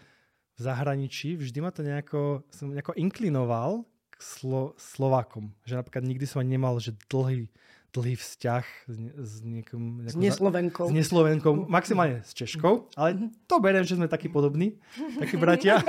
v 0.55 0.60
zahraničí, 0.63 1.36
vždy 1.36 1.60
ma 1.60 1.75
to 1.75 1.84
nejako, 1.84 2.39
som 2.55 2.72
nejako 2.72 2.95
inklinoval 2.95 3.84
k 4.15 4.19
Slo- 4.24 4.72
Slovákom. 4.79 5.51
Že 5.67 5.84
napríklad 5.84 6.07
nikdy 6.07 6.24
som 6.24 6.39
ani 6.39 6.55
nemal, 6.55 6.79
že 6.79 6.95
dlhý, 7.12 7.51
dlhý 7.96 8.20
vzťah 8.20 8.66
s, 8.92 8.98
ne- 9.00 9.16
s 9.16 9.34
niekom... 9.40 10.04
S 10.04 10.20
neslovenkou. 10.20 10.92
S 10.92 10.94
neslovenkou, 10.94 11.52
maximálne 11.72 12.20
s 12.28 12.36
Češkou, 12.36 12.92
ale 13.00 13.32
to 13.48 13.56
beriem, 13.64 13.88
že 13.88 13.96
sme 13.96 14.12
takí 14.12 14.28
podobní, 14.28 14.75
takí 15.22 15.40
bratia. 15.40 15.80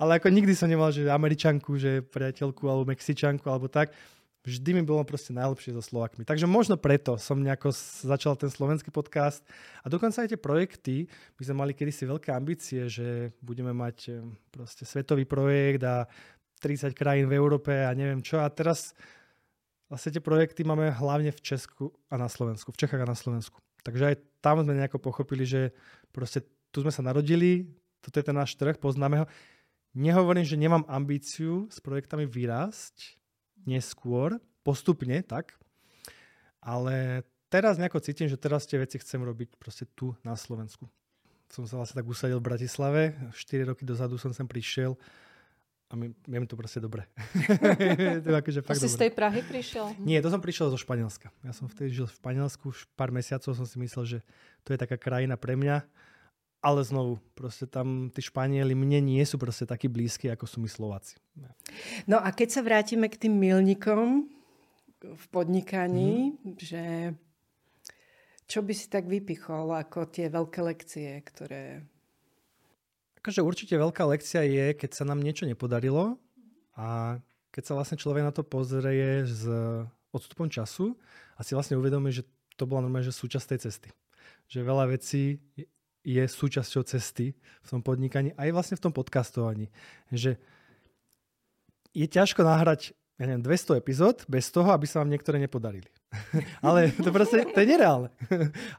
ale 0.00 0.16
ako 0.16 0.32
nikdy 0.32 0.56
som 0.56 0.72
nemal, 0.72 0.88
že 0.88 1.04
Američanku, 1.12 1.76
že 1.76 2.00
priateľku, 2.00 2.64
alebo 2.64 2.88
Mexičanku, 2.88 3.44
alebo 3.44 3.68
tak. 3.68 3.92
Vždy 4.44 4.76
mi 4.76 4.84
bolo 4.84 5.00
proste 5.08 5.32
najlepšie 5.32 5.72
so 5.72 5.80
Slovakmi. 5.80 6.20
Takže 6.28 6.44
možno 6.44 6.76
preto 6.76 7.16
som 7.16 7.40
nejako 7.40 7.72
začal 8.04 8.36
ten 8.36 8.52
slovenský 8.52 8.92
podcast. 8.92 9.40
A 9.80 9.88
dokonca 9.88 10.20
aj 10.20 10.36
tie 10.36 10.40
projekty, 10.40 11.08
my 11.40 11.42
sme 11.48 11.56
mali 11.64 11.72
kedysi 11.72 12.04
veľké 12.04 12.28
ambície, 12.28 12.84
že 12.92 13.32
budeme 13.40 13.72
mať 13.72 14.20
proste 14.52 14.84
svetový 14.84 15.24
projekt 15.24 15.80
a 15.88 16.04
30 16.60 16.92
krajín 16.92 17.24
v 17.28 17.40
Európe 17.40 17.72
a 17.72 17.96
neviem 17.96 18.20
čo. 18.20 18.36
A 18.36 18.52
teraz 18.52 18.92
vlastne 19.88 20.10
tie 20.14 20.22
projekty 20.22 20.64
máme 20.64 20.90
hlavne 20.90 21.30
v 21.30 21.40
Česku 21.40 21.92
a 22.08 22.16
na 22.16 22.28
Slovensku, 22.30 22.72
v 22.72 22.80
Čechách 22.80 23.02
a 23.04 23.10
na 23.10 23.18
Slovensku. 23.18 23.60
Takže 23.84 24.14
aj 24.14 24.16
tam 24.40 24.64
sme 24.64 24.76
nejako 24.76 24.98
pochopili, 25.00 25.44
že 25.44 25.76
proste 26.12 26.40
tu 26.72 26.80
sme 26.80 26.90
sa 26.90 27.04
narodili, 27.04 27.68
toto 28.00 28.20
je 28.20 28.26
ten 28.26 28.36
náš 28.36 28.56
trh, 28.56 28.76
poznáme 28.80 29.24
ho. 29.24 29.26
Nehovorím, 29.94 30.42
že 30.42 30.58
nemám 30.58 30.82
ambíciu 30.90 31.70
s 31.70 31.78
projektami 31.78 32.26
vyrásť 32.26 33.16
neskôr, 33.64 34.40
postupne, 34.66 35.22
tak. 35.22 35.54
Ale 36.58 37.22
teraz 37.52 37.76
nejako 37.78 38.02
cítim, 38.02 38.26
že 38.26 38.40
teraz 38.40 38.66
tie 38.66 38.80
veci 38.80 38.98
chcem 38.98 39.20
robiť 39.20 39.54
proste 39.60 39.86
tu 39.94 40.16
na 40.26 40.34
Slovensku. 40.34 40.88
Som 41.52 41.68
sa 41.68 41.78
vlastne 41.78 42.02
tak 42.02 42.08
usadil 42.08 42.42
v 42.42 42.48
Bratislave, 42.50 43.14
4 43.30 43.70
roky 43.70 43.86
dozadu 43.86 44.18
som 44.18 44.34
sem 44.34 44.48
prišiel 44.48 44.98
a 45.94 45.96
mi, 45.96 46.10
je 46.10 46.38
mi 46.42 46.46
to 46.50 46.58
proste 46.58 46.82
dobre. 46.82 47.06
to 48.26 48.34
je 48.34 48.34
akože 48.34 48.60
To 48.66 48.66
fakt 48.66 48.82
si 48.82 48.90
z 48.90 48.98
dobre. 48.98 49.02
tej 49.06 49.10
Prahy 49.14 49.40
prišiel? 49.46 49.94
Nie, 50.02 50.18
to 50.18 50.26
som 50.26 50.42
prišiel 50.42 50.74
zo 50.74 50.74
Španielska. 50.74 51.30
Ja 51.46 51.54
som 51.54 51.70
vtedy 51.70 51.94
žil 51.94 52.10
v 52.10 52.18
Španielsku, 52.18 52.74
už 52.74 52.90
pár 52.98 53.14
mesiacov 53.14 53.54
som 53.54 53.62
si 53.62 53.78
myslel, 53.78 54.18
že 54.18 54.18
to 54.66 54.74
je 54.74 54.78
taká 54.82 54.98
krajina 54.98 55.38
pre 55.38 55.54
mňa. 55.54 55.86
Ale 56.64 56.80
znovu, 56.82 57.22
proste 57.38 57.70
tam 57.70 58.10
tí 58.10 58.24
Španieli 58.24 58.74
mne 58.74 58.98
nie 59.06 59.22
sú 59.22 59.38
proste 59.38 59.70
takí 59.70 59.86
blízki, 59.86 60.32
ako 60.32 60.50
sú 60.50 60.58
my 60.58 60.66
Slováci. 60.66 61.14
No 62.10 62.18
a 62.18 62.34
keď 62.34 62.58
sa 62.58 62.60
vrátime 62.66 63.06
k 63.06 63.28
tým 63.28 63.38
milníkom 63.38 64.26
v 64.98 65.24
podnikaní, 65.30 66.34
mm. 66.34 66.56
že 66.58 66.82
čo 68.50 68.66
by 68.66 68.72
si 68.74 68.90
tak 68.90 69.06
vypichol 69.06 69.70
ako 69.70 70.10
tie 70.10 70.26
veľké 70.26 70.60
lekcie, 70.64 71.22
ktoré... 71.22 71.86
Akože 73.24 73.40
určite 73.40 73.80
veľká 73.80 74.04
lekcia 74.04 74.44
je, 74.44 74.76
keď 74.76 75.00
sa 75.00 75.08
nám 75.08 75.24
niečo 75.24 75.48
nepodarilo 75.48 76.20
a 76.76 77.16
keď 77.48 77.62
sa 77.64 77.72
vlastne 77.72 77.96
človek 77.96 78.20
na 78.20 78.36
to 78.36 78.44
pozrie 78.44 79.24
s 79.24 79.48
odstupom 80.12 80.52
času 80.52 80.92
a 81.32 81.40
si 81.40 81.56
vlastne 81.56 81.80
uvedomí, 81.80 82.12
že 82.12 82.28
to 82.60 82.68
bola 82.68 82.84
normálne 82.84 83.08
že 83.08 83.16
súčasť 83.16 83.56
tej 83.56 83.60
cesty. 83.64 83.88
Že 84.52 84.68
veľa 84.68 84.84
vecí 84.92 85.40
je 86.04 86.20
súčasťou 86.20 86.84
cesty 86.84 87.32
v 87.64 87.68
tom 87.72 87.80
podnikaní, 87.80 88.36
aj 88.36 88.52
vlastne 88.52 88.76
v 88.76 88.84
tom 88.84 88.92
podcastovaní. 88.92 89.72
Že 90.12 90.36
je 91.96 92.04
ťažko 92.04 92.44
nahrať 92.44 92.92
ja 93.16 93.24
neviem, 93.24 93.46
200 93.46 93.80
epizód 93.80 94.16
bez 94.28 94.52
toho, 94.52 94.68
aby 94.68 94.84
sa 94.84 95.00
vám 95.00 95.08
niektoré 95.08 95.40
nepodarili. 95.40 95.88
Ale 96.66 96.92
to 96.94 97.10
proste, 97.10 97.44
to 97.50 97.58
je 97.58 97.68
nereálne. 97.68 98.08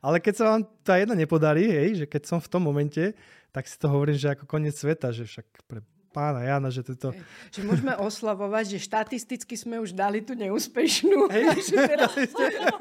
Ale 0.05 0.17
keď 0.19 0.33
sa 0.35 0.45
vám 0.55 0.61
tá 0.83 0.99
jedna 0.99 1.15
nepodarí, 1.17 1.67
hej, 1.67 1.89
že 2.03 2.05
keď 2.05 2.21
som 2.27 2.39
v 2.39 2.49
tom 2.51 2.63
momente, 2.63 3.15
tak 3.55 3.67
si 3.67 3.79
to 3.79 3.87
hovorím, 3.87 4.19
že 4.19 4.35
ako 4.35 4.43
koniec 4.47 4.75
sveta, 4.75 5.15
že 5.15 5.23
však 5.23 5.47
pre 5.67 5.79
pána 6.15 6.47
Jana, 6.47 6.71
že 6.71 6.79
toto... 6.87 7.11
Že 7.51 7.61
môžeme 7.67 7.93
oslavovať, 7.99 8.79
že 8.79 8.87
štatisticky 8.87 9.59
sme 9.59 9.83
už 9.83 9.91
dali 9.91 10.23
tú 10.23 10.31
neúspešnú. 10.31 11.27
Hej, 11.27 11.43
Že 11.67 11.75
teraz, 11.83 12.11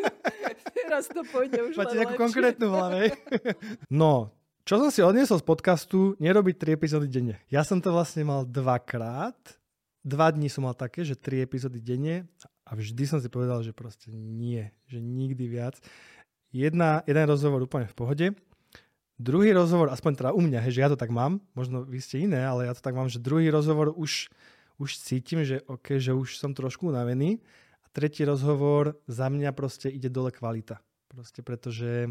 teraz 0.78 1.04
to 1.10 1.26
pôjde 1.26 1.58
už 1.58 1.74
Máte 1.74 1.98
nejakú 1.98 2.14
lepšie. 2.14 2.24
konkrétnu 2.30 2.70
hlave. 2.70 3.10
No, 3.90 4.30
čo 4.62 4.78
som 4.78 4.88
si 4.94 5.02
odniesol 5.02 5.42
z 5.42 5.46
podcastu, 5.50 6.14
nerobiť 6.22 6.54
tri 6.54 6.70
epizódy 6.78 7.10
denne. 7.10 7.42
Ja 7.50 7.66
som 7.66 7.82
to 7.82 7.90
vlastne 7.90 8.22
mal 8.22 8.46
dvakrát. 8.46 9.36
Dva 10.06 10.30
dní 10.30 10.46
som 10.46 10.62
mal 10.62 10.78
také, 10.78 11.02
že 11.02 11.18
tri 11.18 11.42
epizódy 11.42 11.82
denne 11.82 12.30
vždy 12.74 13.04
som 13.06 13.18
si 13.22 13.30
povedal, 13.30 13.62
že 13.62 13.74
proste 13.74 14.12
nie, 14.12 14.70
že 14.90 14.98
nikdy 15.00 15.48
viac. 15.48 15.78
Jedna, 16.54 17.02
jeden 17.06 17.26
rozhovor 17.26 17.66
úplne 17.66 17.90
v 17.90 17.96
pohode. 17.98 18.26
Druhý 19.14 19.54
rozhovor, 19.54 19.94
aspoň 19.94 20.12
teda 20.18 20.30
u 20.34 20.42
mňa, 20.42 20.58
hej, 20.66 20.78
že 20.78 20.82
ja 20.82 20.90
to 20.90 20.98
tak 20.98 21.14
mám, 21.14 21.38
možno 21.54 21.86
vy 21.86 22.02
ste 22.02 22.26
iné, 22.26 22.42
ale 22.42 22.66
ja 22.66 22.74
to 22.74 22.82
tak 22.82 22.98
mám, 22.98 23.06
že 23.06 23.22
druhý 23.22 23.46
rozhovor 23.46 23.94
už, 23.94 24.26
už 24.82 24.90
cítim, 24.98 25.46
že 25.46 25.62
OK, 25.70 26.02
že 26.02 26.10
už 26.10 26.34
som 26.34 26.50
trošku 26.50 26.90
unavený. 26.90 27.38
A 27.82 27.86
tretí 27.94 28.26
rozhovor 28.26 28.98
za 29.06 29.30
mňa 29.30 29.54
proste 29.54 29.86
ide 29.86 30.10
dole 30.10 30.34
kvalita. 30.34 30.82
Proste 31.06 31.46
pretože 31.46 32.10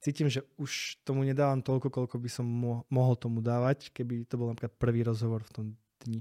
cítim, 0.00 0.28
že 0.32 0.44
už 0.60 1.00
tomu 1.04 1.24
nedávam 1.24 1.60
toľko, 1.64 1.88
koľko 1.92 2.16
by 2.20 2.28
som 2.28 2.44
mo- 2.48 2.84
mohol 2.88 3.16
tomu 3.16 3.44
dávať, 3.44 3.92
keby 3.92 4.24
to 4.24 4.36
bol 4.36 4.48
napríklad 4.52 4.76
prvý 4.76 5.04
rozhovor 5.04 5.44
v 5.48 5.52
tom 5.52 5.66
dni. 6.04 6.20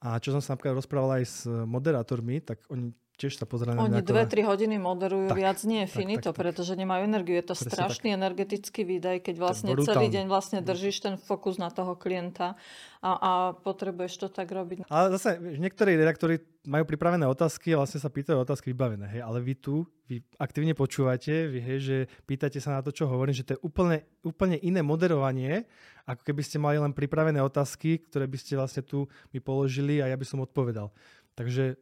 A 0.00 0.16
čo 0.16 0.32
som 0.32 0.40
sa 0.40 0.56
napríklad 0.56 0.80
rozprával 0.80 1.20
aj 1.20 1.24
s 1.28 1.36
moderátormi, 1.44 2.40
tak 2.40 2.64
oni 2.72 2.88
tiež 3.20 3.36
sa 3.36 3.44
pozerajú 3.44 3.76
na 3.76 3.84
Oni 3.84 4.00
na- 4.00 4.24
tri 4.24 4.40
hodiny 4.40 4.80
moderujú, 4.80 5.28
Tak, 5.28 5.36
viac 5.36 5.58
nie, 5.68 5.84
tak, 5.84 5.92
finito, 5.92 6.32
tak, 6.32 6.40
tak. 6.40 6.40
pretože 6.40 6.72
nemajú 6.72 7.04
energiu. 7.04 7.36
Je 7.36 7.44
to 7.44 7.52
Presne 7.52 7.68
strašný 7.68 8.08
energetický 8.16 8.80
výdaj, 8.88 9.20
keď 9.20 9.34
vlastne 9.36 9.76
celý 9.76 10.08
deň 10.08 10.24
vlastne 10.24 10.64
držíš 10.64 11.04
ten 11.04 11.14
fokus 11.20 11.60
na 11.60 11.68
toho 11.68 11.92
klienta 12.00 12.56
a, 13.04 13.10
a 13.12 13.30
potrebuješ 13.60 14.24
to 14.24 14.28
tak 14.32 14.48
robiť. 14.48 14.88
Ale 14.88 15.12
zase, 15.20 15.36
niektorí 15.36 16.00
redaktori 16.00 16.40
majú 16.64 16.88
pripravené 16.88 17.28
otázky 17.28 17.76
a 17.76 17.84
vlastne 17.84 18.00
sa 18.00 18.08
pýtajú 18.08 18.40
otázky 18.40 18.72
vybavené, 18.72 19.08
hej, 19.08 19.20
ale 19.24 19.40
vy 19.40 19.56
tu, 19.56 19.84
vy 20.08 20.20
aktívne 20.36 20.72
počúvate, 20.72 21.48
vy 21.48 21.60
hej, 21.60 21.78
že 21.80 21.96
pýtate 22.24 22.60
sa 22.60 22.76
na 22.76 22.80
to, 22.80 22.92
čo 22.92 23.08
hovorím, 23.08 23.36
že 23.36 23.44
to 23.44 23.56
je 23.56 23.60
úplne, 23.64 24.04
úplne 24.24 24.56
iné 24.60 24.80
moderovanie, 24.80 25.64
ako 26.04 26.24
keby 26.24 26.42
ste 26.44 26.60
mali 26.60 26.76
len 26.76 26.92
pripravené 26.92 27.40
otázky, 27.40 28.00
ktoré 28.08 28.28
by 28.28 28.36
ste 28.36 28.56
vlastne 28.56 28.84
tu 28.84 29.08
mi 29.32 29.40
položili 29.40 30.04
a 30.04 30.08
ja 30.08 30.16
by 30.16 30.24
som 30.28 30.44
odpovedal. 30.44 30.92
Takže 31.32 31.80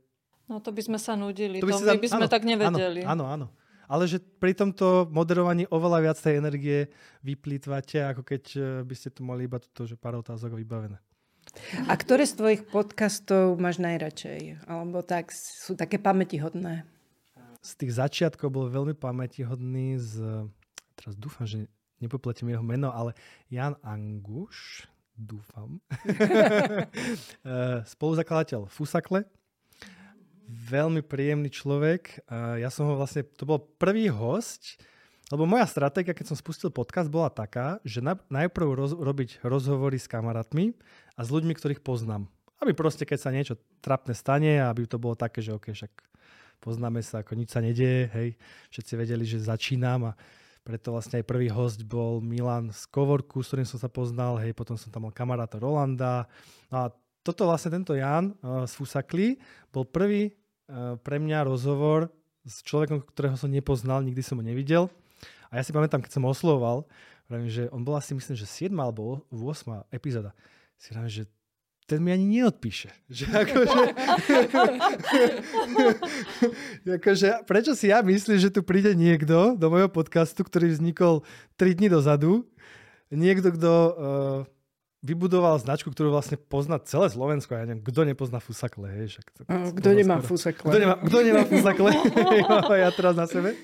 No 0.49 0.65
to 0.65 0.73
by 0.73 0.81
sme 0.81 0.99
sa 0.99 1.13
nudili, 1.15 1.61
to 1.61 1.69
to, 1.69 1.85
by, 1.85 1.97
my 1.97 2.01
by 2.01 2.09
sme 2.09 2.25
áno, 2.27 2.33
tak 2.33 2.43
nevedeli. 2.49 3.05
Áno, 3.05 3.29
áno, 3.29 3.47
áno. 3.47 3.47
Ale 3.89 4.05
že 4.05 4.21
pri 4.21 4.53
tomto 4.53 5.09
moderovaní 5.09 5.65
oveľa 5.69 5.99
viac 6.05 6.19
tej 6.21 6.41
energie 6.41 6.93
vyplýtvate, 7.25 8.05
ako 8.05 8.23
keď 8.25 8.43
eh, 8.57 8.65
by 8.85 8.95
ste 8.97 9.09
tu 9.13 9.25
mali 9.25 9.45
iba 9.45 9.61
toto, 9.61 9.85
že 9.85 9.97
pár 9.97 10.21
otázok 10.21 10.57
vybavené. 10.57 11.01
A 11.89 11.97
ktoré 11.97 12.29
z 12.29 12.37
tvojich 12.37 12.63
podcastov 12.69 13.57
máš 13.57 13.81
najradšej? 13.81 14.69
Alebo 14.69 15.01
tak 15.01 15.33
sú 15.33 15.73
také 15.73 15.97
pamätihodné? 15.97 16.85
z 17.63 17.73
tých 17.75 17.99
začiatkov 17.99 18.49
bol 18.55 18.67
veľmi 18.71 18.95
pamätihodný 18.95 19.99
z, 19.99 20.23
teraz 20.95 21.15
dúfam, 21.19 21.45
že 21.45 21.67
nepopletím 21.99 22.55
jeho 22.55 22.63
meno, 22.63 22.95
ale 22.95 23.13
Jan 23.51 23.75
Anguš, 23.83 24.87
dúfam, 25.13 25.83
Eh, 27.49 27.79
spoluzakladateľ 27.85 28.71
Fusakle, 28.71 29.27
veľmi 30.49 31.05
príjemný 31.05 31.53
človek. 31.53 32.25
Ja 32.33 32.73
som 32.73 32.89
ho 32.89 32.97
vlastne, 32.97 33.23
to 33.37 33.45
bol 33.45 33.61
prvý 33.77 34.09
host, 34.09 34.81
lebo 35.29 35.45
moja 35.45 35.69
stratégia, 35.69 36.17
keď 36.17 36.33
som 36.33 36.41
spustil 36.41 36.73
podcast, 36.73 37.13
bola 37.13 37.29
taká, 37.29 37.77
že 37.85 38.01
na, 38.01 38.17
najprv 38.33 38.73
roz, 38.73 38.93
robiť 38.97 39.45
rozhovory 39.45 40.01
s 40.01 40.09
kamarátmi 40.09 40.73
a 41.15 41.21
s 41.21 41.29
ľuďmi, 41.29 41.53
ktorých 41.53 41.85
poznám. 41.85 42.33
Aby 42.65 42.73
proste, 42.73 43.05
keď 43.05 43.19
sa 43.21 43.31
niečo 43.31 43.61
trapné 43.85 44.17
stane, 44.17 44.57
aby 44.65 44.89
to 44.89 44.97
bolo 44.97 45.13
také, 45.13 45.45
že 45.45 45.53
OK, 45.53 45.77
však 45.77 45.93
poznáme 46.65 47.05
sa, 47.05 47.21
ako 47.21 47.37
nič 47.37 47.53
sa 47.53 47.61
nedieje, 47.61 48.09
hej, 48.17 48.29
všetci 48.73 48.93
vedeli, 48.97 49.29
že 49.29 49.45
začínam 49.45 50.11
a 50.11 50.13
preto 50.65 50.97
vlastne 50.97 51.21
aj 51.21 51.29
prvý 51.29 51.49
host 51.53 51.85
bol 51.85 52.21
Milan 52.25 52.73
z 52.73 52.89
Kovorku, 52.89 53.45
s 53.45 53.53
ktorým 53.53 53.69
som 53.69 53.79
sa 53.81 53.89
poznal, 53.93 54.41
hej, 54.41 54.57
potom 54.57 54.81
som 54.81 54.89
tam 54.89 55.09
mal 55.09 55.15
kamaráta 55.15 55.61
Rolanda. 55.61 56.25
No 56.73 56.89
a 56.89 56.93
toto 57.21 57.45
vlastne 57.45 57.77
tento 57.77 57.93
Jan 57.93 58.33
uh, 58.41 58.65
z 58.65 58.73
Fusakli 58.73 59.37
bol 59.69 59.85
prvý 59.85 60.33
pre 61.03 61.17
mňa 61.17 61.49
rozhovor 61.49 62.13
s 62.45 62.61
človekom, 62.65 63.05
ktorého 63.09 63.37
som 63.37 63.49
nepoznal, 63.49 64.05
nikdy 64.05 64.21
som 64.21 64.41
ho 64.41 64.45
nevidel. 64.45 64.93
A 65.49 65.61
ja 65.61 65.63
si 65.65 65.73
pamätám, 65.73 66.05
keď 66.05 66.21
som 66.21 66.29
oslovoval, 66.29 66.85
vravím, 67.29 67.49
že 67.49 67.73
on 67.73 67.85
bol 67.85 67.97
asi 67.97 68.13
myslím, 68.13 68.37
že 68.37 68.45
7 68.45 68.73
alebo 68.77 69.25
8 69.33 69.89
epizóda. 69.93 70.37
Si 70.77 70.93
vravím, 70.93 71.13
že 71.13 71.25
ten 71.89 72.05
mi 72.05 72.13
ani 72.13 72.29
neodpíše. 72.29 72.93
Že 73.09 73.25
akože, 73.33 73.81
akože, 77.01 77.29
prečo 77.49 77.73
si 77.73 77.89
ja 77.89 78.05
myslím, 78.05 78.37
že 78.37 78.53
tu 78.53 78.61
príde 78.61 78.93
niekto 78.93 79.57
do 79.57 79.67
môjho 79.73 79.89
podcastu, 79.89 80.45
ktorý 80.45 80.69
vznikol 80.69 81.25
3 81.57 81.81
dní 81.81 81.89
dozadu, 81.89 82.45
niekto, 83.09 83.57
kto 83.57 83.73
uh, 83.73 83.95
vybudoval 84.99 85.57
značku, 85.59 85.91
ktorú 85.91 86.11
vlastne 86.11 86.35
pozná 86.35 86.77
celé 86.83 87.07
Slovensko. 87.07 87.55
Ja 87.55 87.63
neviem, 87.63 87.87
kto 87.87 88.03
nepozná 88.03 88.43
Fusakle. 88.43 88.91
Hej, 88.91 89.07
však 89.15 89.27
to, 89.31 89.41
to 89.47 89.55
Kto 89.79 89.89
nemá 89.95 90.19
skoro. 90.19 90.29
fusakle? 90.35 90.69
Kto 90.69 90.79
nemá, 90.79 90.95
kto 90.99 91.17
nemá 91.23 91.43
Fusakle? 91.47 91.91
ja 92.83 92.91
teraz 92.91 93.15
na 93.15 93.27
sebe. 93.31 93.55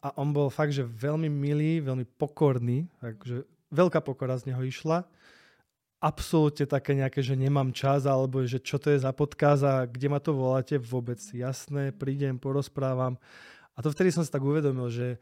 A 0.00 0.16
on 0.16 0.32
bol 0.32 0.48
fakt, 0.48 0.72
že 0.72 0.80
veľmi 0.80 1.28
milý, 1.28 1.84
veľmi 1.84 2.08
pokorný. 2.16 2.88
Takže 3.04 3.44
veľká 3.68 4.00
pokora 4.00 4.32
z 4.40 4.48
neho 4.48 4.64
išla. 4.64 5.04
absolútne 6.00 6.64
také 6.64 6.96
nejaké, 6.96 7.20
že 7.20 7.36
nemám 7.36 7.68
čas, 7.76 8.08
alebo 8.08 8.40
že 8.40 8.56
čo 8.56 8.80
to 8.80 8.88
je 8.88 8.96
za 8.96 9.12
podkaz 9.12 9.60
a 9.60 9.84
kde 9.84 10.08
ma 10.08 10.16
to 10.16 10.32
voláte 10.32 10.72
vôbec. 10.80 11.20
Jasné, 11.20 11.92
prídem, 11.92 12.40
porozprávam. 12.40 13.20
A 13.76 13.84
to 13.84 13.92
vtedy 13.92 14.08
som 14.08 14.24
si 14.24 14.32
tak 14.32 14.40
uvedomil, 14.40 14.88
že 14.88 15.20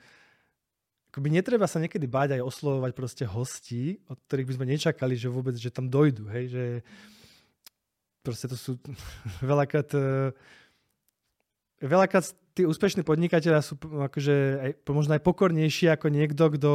akoby 1.09 1.29
netreba 1.33 1.65
sa 1.65 1.81
niekedy 1.81 2.05
báť 2.05 2.38
aj 2.38 2.43
oslovovať 2.45 2.93
proste 2.93 3.25
hostí, 3.25 3.99
od 4.09 4.21
ktorých 4.29 4.49
by 4.49 4.57
sme 4.61 4.67
nečakali, 4.77 5.15
že 5.17 5.33
vôbec, 5.33 5.57
že 5.57 5.73
tam 5.73 5.88
dojdu, 5.88 6.29
hej, 6.31 6.45
že 6.53 6.65
proste 8.21 8.47
to 8.47 8.57
sú 8.57 8.77
veľakrát 9.50 9.88
uh, 9.97 10.31
veľakrát 11.83 12.35
tí 12.59 12.67
úspešní 12.67 13.07
podnikatelia 13.07 13.62
sú 13.62 13.79
akože 13.79 14.35
aj, 14.59 14.71
možno 14.91 15.15
aj 15.15 15.23
pokornejší 15.23 15.95
ako 15.95 16.11
niekto, 16.11 16.43
kto 16.59 16.71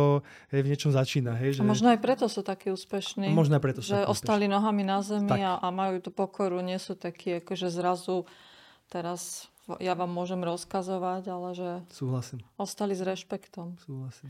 hej, 0.56 0.62
v 0.64 0.70
niečom 0.72 0.96
začína. 0.96 1.36
Hej, 1.36 1.60
že... 1.60 1.62
A 1.62 1.68
možno 1.68 1.92
aj 1.92 2.00
preto 2.00 2.32
sú 2.32 2.40
takí 2.40 2.72
úspešní. 2.72 3.28
A 3.28 3.36
možno 3.36 3.60
aj 3.60 3.64
preto 3.68 3.80
sú 3.84 3.92
Že 3.92 4.08
ostali 4.08 4.48
úspešní. 4.48 4.56
nohami 4.56 4.84
na 4.88 5.04
zemi 5.04 5.44
a, 5.44 5.60
a 5.60 5.68
majú 5.76 6.00
tú 6.00 6.10
pokoru, 6.16 6.64
nie 6.64 6.80
sú 6.80 6.96
takí 6.96 7.44
akože 7.44 7.68
zrazu 7.68 8.24
teraz 8.88 9.52
ja 9.80 9.94
vám 9.96 10.12
môžem 10.12 10.44
rozkazovať, 10.44 11.24
ale 11.32 11.50
že 11.56 11.70
Súhlasím. 11.92 12.44
ostali 12.60 12.94
s 12.94 13.02
rešpektom. 13.04 13.80
Súhlasím. 13.80 14.30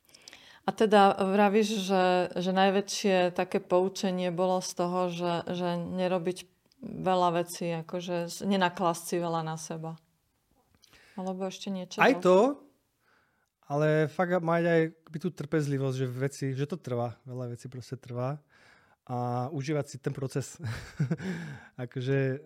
A 0.63 0.69
teda 0.71 1.19
vravíš, 1.19 1.83
že, 1.83 2.05
že 2.39 2.51
najväčšie 2.55 3.35
také 3.35 3.59
poučenie 3.59 4.31
bolo 4.31 4.63
z 4.63 4.71
toho, 4.71 4.99
že, 5.11 5.33
že 5.51 5.75
nerobiť 5.75 6.47
veľa 6.83 7.43
vecí, 7.43 7.83
akože 7.83 8.47
nenaklasť 8.47 9.03
si 9.03 9.15
veľa 9.19 9.41
na 9.43 9.59
seba. 9.59 9.99
Alebo 11.19 11.45
ešte 11.45 11.67
niečo? 11.67 11.99
Aj 11.99 12.15
to, 12.15 12.63
ale 13.67 14.07
fakt 14.11 14.39
mať 14.39 14.63
aj 14.63 14.81
tú 15.19 15.29
trpezlivosť, 15.31 15.95
že 15.95 16.07
veci, 16.07 16.45
že 16.55 16.67
to 16.67 16.75
trvá. 16.75 17.15
Veľa 17.23 17.55
vecí 17.55 17.67
proste 17.71 17.95
trvá. 17.95 18.39
A 19.03 19.47
užívať 19.51 19.85
si 19.87 19.97
ten 19.99 20.15
proces. 20.15 20.59
akože 21.83 22.39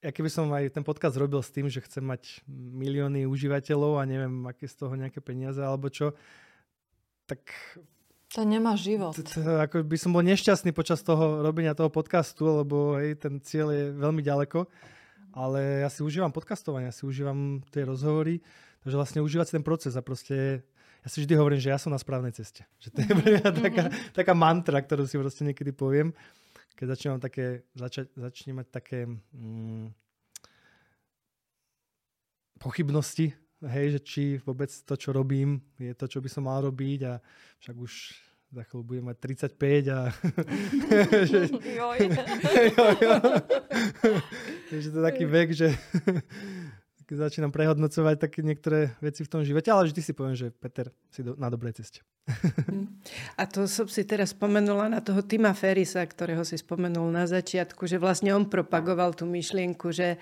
ja 0.00 0.10
keby 0.10 0.28
som 0.32 0.48
aj 0.52 0.72
ten 0.72 0.84
podcast 0.84 1.16
robil 1.20 1.44
s 1.44 1.52
tým, 1.52 1.68
že 1.68 1.84
chcem 1.84 2.00
mať 2.00 2.40
milióny 2.48 3.28
užívateľov 3.28 4.00
a 4.00 4.08
neviem, 4.08 4.48
aké 4.48 4.64
z 4.64 4.80
toho 4.80 4.96
nejaké 4.96 5.20
peniaze 5.20 5.60
alebo 5.60 5.92
čo, 5.92 6.16
tak... 7.28 7.44
To 8.32 8.46
nemá 8.46 8.78
život. 8.78 9.12
Ako 9.66 9.82
by 9.82 9.96
som 9.98 10.14
bol 10.14 10.22
nešťastný 10.22 10.70
počas 10.70 11.02
toho 11.02 11.42
robenia 11.42 11.74
toho 11.74 11.90
podcastu, 11.90 12.46
lebo 12.62 12.96
hej, 12.96 13.18
ten 13.18 13.42
cieľ 13.42 13.74
je 13.74 13.84
veľmi 13.90 14.22
ďaleko 14.22 14.70
ale 15.34 15.86
ja 15.86 15.90
si 15.90 16.02
užívam 16.02 16.34
podcastovanie, 16.34 16.90
ja 16.90 16.94
si 16.94 17.06
užívam 17.06 17.62
tie 17.70 17.86
rozhovory, 17.86 18.42
takže 18.82 18.98
vlastne 18.98 19.20
užívať 19.22 19.46
si 19.46 19.54
ten 19.58 19.66
proces 19.66 19.94
a 19.94 20.02
proste 20.02 20.66
ja 21.00 21.08
si 21.08 21.24
vždy 21.24 21.34
hovorím, 21.38 21.62
že 21.62 21.72
ja 21.72 21.78
som 21.80 21.94
na 21.94 22.00
správnej 22.00 22.34
ceste. 22.34 22.66
Že 22.82 22.88
to 22.92 22.98
je 23.00 23.08
mm-hmm. 23.08 23.56
taká, 23.66 23.84
taká 24.12 24.32
mantra, 24.36 24.82
ktorú 24.82 25.06
si 25.06 25.16
proste 25.16 25.46
niekedy 25.46 25.72
poviem, 25.72 26.12
keď 26.74 26.86
začnem, 26.96 27.20
také, 27.20 27.46
začať, 27.76 28.06
začnem 28.16 28.56
mať 28.60 28.66
také 28.72 29.06
mm, 29.08 29.92
pochybnosti, 32.60 33.32
hej, 33.64 33.86
že 33.96 34.00
či 34.00 34.24
vôbec 34.44 34.72
to, 34.72 34.94
čo 34.96 35.12
robím, 35.12 35.60
je 35.76 35.92
to, 35.92 36.08
čo 36.08 36.20
by 36.20 36.28
som 36.28 36.48
mal 36.48 36.64
robiť 36.64 37.00
a 37.04 37.12
však 37.60 37.76
už 37.76 37.92
za 38.50 38.62
chvíľu 38.66 38.82
budem 38.82 39.04
mať 39.06 39.16
35 39.54 39.94
a... 39.94 40.00
že... 41.30 41.38
Joj. 41.54 41.98
jo, 42.74 42.86
jo. 42.98 43.14
Takže 44.70 44.88
to 44.90 44.98
je 44.98 45.06
taký 45.06 45.24
vek, 45.24 45.48
že 45.54 45.68
začínam 47.16 47.50
prehodnocovať 47.50 48.16
také 48.18 48.40
niektoré 48.42 48.94
veci 49.02 49.26
v 49.26 49.30
tom 49.30 49.42
živote, 49.42 49.70
ale 49.70 49.90
vždy 49.90 50.00
si 50.02 50.12
poviem, 50.12 50.36
že 50.38 50.54
Peter 50.54 50.90
si 51.10 51.26
do, 51.26 51.34
na 51.34 51.50
dobrej 51.50 51.82
ceste. 51.82 52.04
A 53.40 53.42
to 53.48 53.66
som 53.66 53.90
si 53.90 54.06
teraz 54.06 54.30
spomenula 54.36 54.86
na 54.86 55.02
toho 55.02 55.24
Tima 55.24 55.50
Ferisa, 55.50 56.04
ktorého 56.04 56.46
si 56.46 56.54
spomenul 56.60 57.10
na 57.10 57.26
začiatku, 57.26 57.90
že 57.90 57.98
vlastne 57.98 58.30
on 58.30 58.46
propagoval 58.46 59.18
tú 59.18 59.26
myšlienku, 59.26 59.90
že 59.90 60.20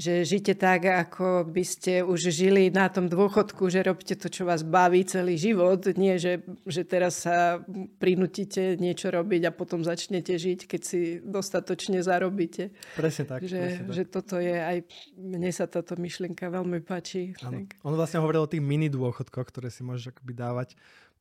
že 0.00 0.24
žite 0.24 0.56
tak, 0.56 0.88
ako 0.88 1.44
by 1.44 1.64
ste 1.68 2.00
už 2.00 2.32
žili 2.32 2.72
na 2.72 2.88
tom 2.88 3.12
dôchodku, 3.12 3.68
že 3.68 3.84
robte 3.84 4.16
to, 4.16 4.32
čo 4.32 4.48
vás 4.48 4.64
baví 4.64 5.04
celý 5.04 5.36
život. 5.36 5.84
Nie, 6.00 6.16
že, 6.16 6.42
že 6.64 6.88
teraz 6.88 7.28
sa 7.28 7.60
prinútite 8.00 8.80
niečo 8.80 9.12
robiť 9.12 9.48
a 9.48 9.54
potom 9.54 9.84
začnete 9.84 10.40
žiť, 10.40 10.64
keď 10.64 10.80
si 10.80 11.00
dostatočne 11.20 12.00
zarobíte. 12.00 12.72
Presne 12.96 13.24
tak. 13.28 13.44
Že, 13.44 13.60
presne 13.60 13.84
tak. 13.84 13.92
že 13.92 14.02
toto 14.08 14.34
je 14.40 14.56
aj... 14.56 14.78
Mne 15.20 15.50
sa 15.52 15.68
táto 15.68 15.94
myšlienka 16.00 16.48
veľmi 16.48 16.80
páči. 16.80 17.36
Tak. 17.36 17.76
On 17.84 17.92
vlastne 17.92 18.24
hovoril 18.24 18.48
o 18.48 18.50
tých 18.50 18.64
mini 18.64 18.88
dôchodkoch, 18.88 19.44
ktoré 19.52 19.68
si 19.68 19.84
môžeš 19.84 20.16
akoby 20.16 20.32
dávať 20.32 20.68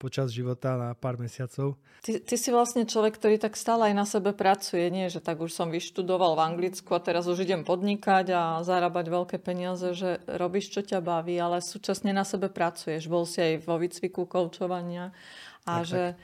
počas 0.02 0.34
života 0.34 0.74
na 0.74 0.98
pár 0.98 1.22
mesiacov. 1.22 1.78
Ty, 2.02 2.18
ty 2.26 2.34
si 2.34 2.50
vlastne 2.50 2.90
človek, 2.90 3.22
ktorý 3.22 3.38
tak 3.38 3.54
stále 3.54 3.94
aj 3.94 3.96
na 3.96 4.10
sebe 4.10 4.34
pracuje, 4.34 4.90
nie? 4.90 5.06
Že 5.14 5.22
tak 5.22 5.38
už 5.38 5.54
som 5.54 5.70
vyštudoval 5.70 6.34
v 6.34 6.42
Anglicku 6.50 6.90
a 6.98 7.04
teraz 7.06 7.30
už 7.30 7.46
idem 7.46 7.62
podnikať 7.62 8.34
a 8.34 8.42
zarábať 8.66 9.06
veľké 9.14 9.38
peniaze, 9.38 9.94
že 9.94 10.18
robíš, 10.26 10.74
čo 10.74 10.82
ťa 10.82 11.06
baví, 11.06 11.38
ale 11.38 11.62
súčasne 11.62 12.10
na 12.10 12.26
sebe 12.26 12.50
pracuješ. 12.50 13.06
Bol 13.06 13.30
si 13.30 13.38
aj 13.38 13.70
vo 13.70 13.78
výcviku 13.78 14.26
koučovania 14.26 15.14
a 15.70 15.86
tak, 15.86 15.86
že 15.86 16.02
tak. 16.18 16.20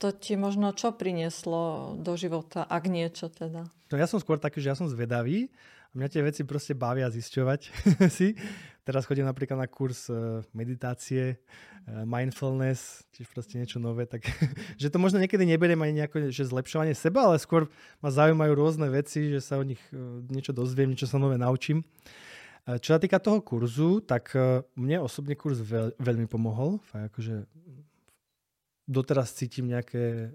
to 0.00 0.08
ti 0.16 0.40
možno 0.40 0.72
čo 0.72 0.96
prinieslo 0.96 1.92
do 2.00 2.16
života, 2.16 2.64
ak 2.64 2.88
niečo 2.88 3.28
teda? 3.28 3.68
No 3.92 3.94
ja 4.00 4.08
som 4.08 4.16
skôr 4.16 4.40
taký, 4.40 4.64
že 4.64 4.72
ja 4.72 4.78
som 4.78 4.88
zvedavý 4.88 5.52
a 5.90 5.94
mňa 5.98 6.08
tie 6.08 6.22
veci 6.22 6.42
proste 6.46 6.78
bavia 6.78 7.10
zisťovať 7.10 7.60
si. 8.16 8.38
Teraz 8.86 9.04
chodím 9.06 9.26
napríklad 9.26 9.58
na 9.58 9.66
kurz 9.66 10.06
e, 10.06 10.42
meditácie, 10.54 11.34
e, 11.34 11.38
mindfulness, 12.06 13.02
tiež 13.10 13.26
proste 13.28 13.58
niečo 13.58 13.82
nové, 13.82 14.06
tak 14.06 14.22
že 14.80 14.86
to 14.86 15.02
možno 15.02 15.18
niekedy 15.18 15.42
neberiem 15.42 15.82
ani 15.82 16.02
nejako, 16.02 16.30
že 16.30 16.46
zlepšovanie 16.46 16.94
seba, 16.94 17.26
ale 17.26 17.42
skôr 17.42 17.66
ma 17.98 18.14
zaujímajú 18.14 18.52
rôzne 18.54 18.86
veci, 18.86 19.34
že 19.34 19.42
sa 19.42 19.58
o 19.58 19.66
nich 19.66 19.82
e, 19.90 20.22
niečo 20.30 20.54
dozviem, 20.54 20.94
niečo 20.94 21.10
sa 21.10 21.18
nové 21.18 21.36
naučím. 21.36 21.82
Čo 22.60 22.94
sa 22.94 23.00
týka 23.02 23.18
toho 23.18 23.40
kurzu, 23.42 24.04
tak 24.04 24.36
mne 24.76 25.02
osobne 25.02 25.32
kurz 25.34 25.58
veľ, 25.64 25.96
veľmi 25.96 26.28
pomohol. 26.28 26.78
Fakt 26.92 27.08
akože 27.10 27.48
doteraz 28.84 29.32
cítim 29.32 29.66
nejaké 29.66 30.28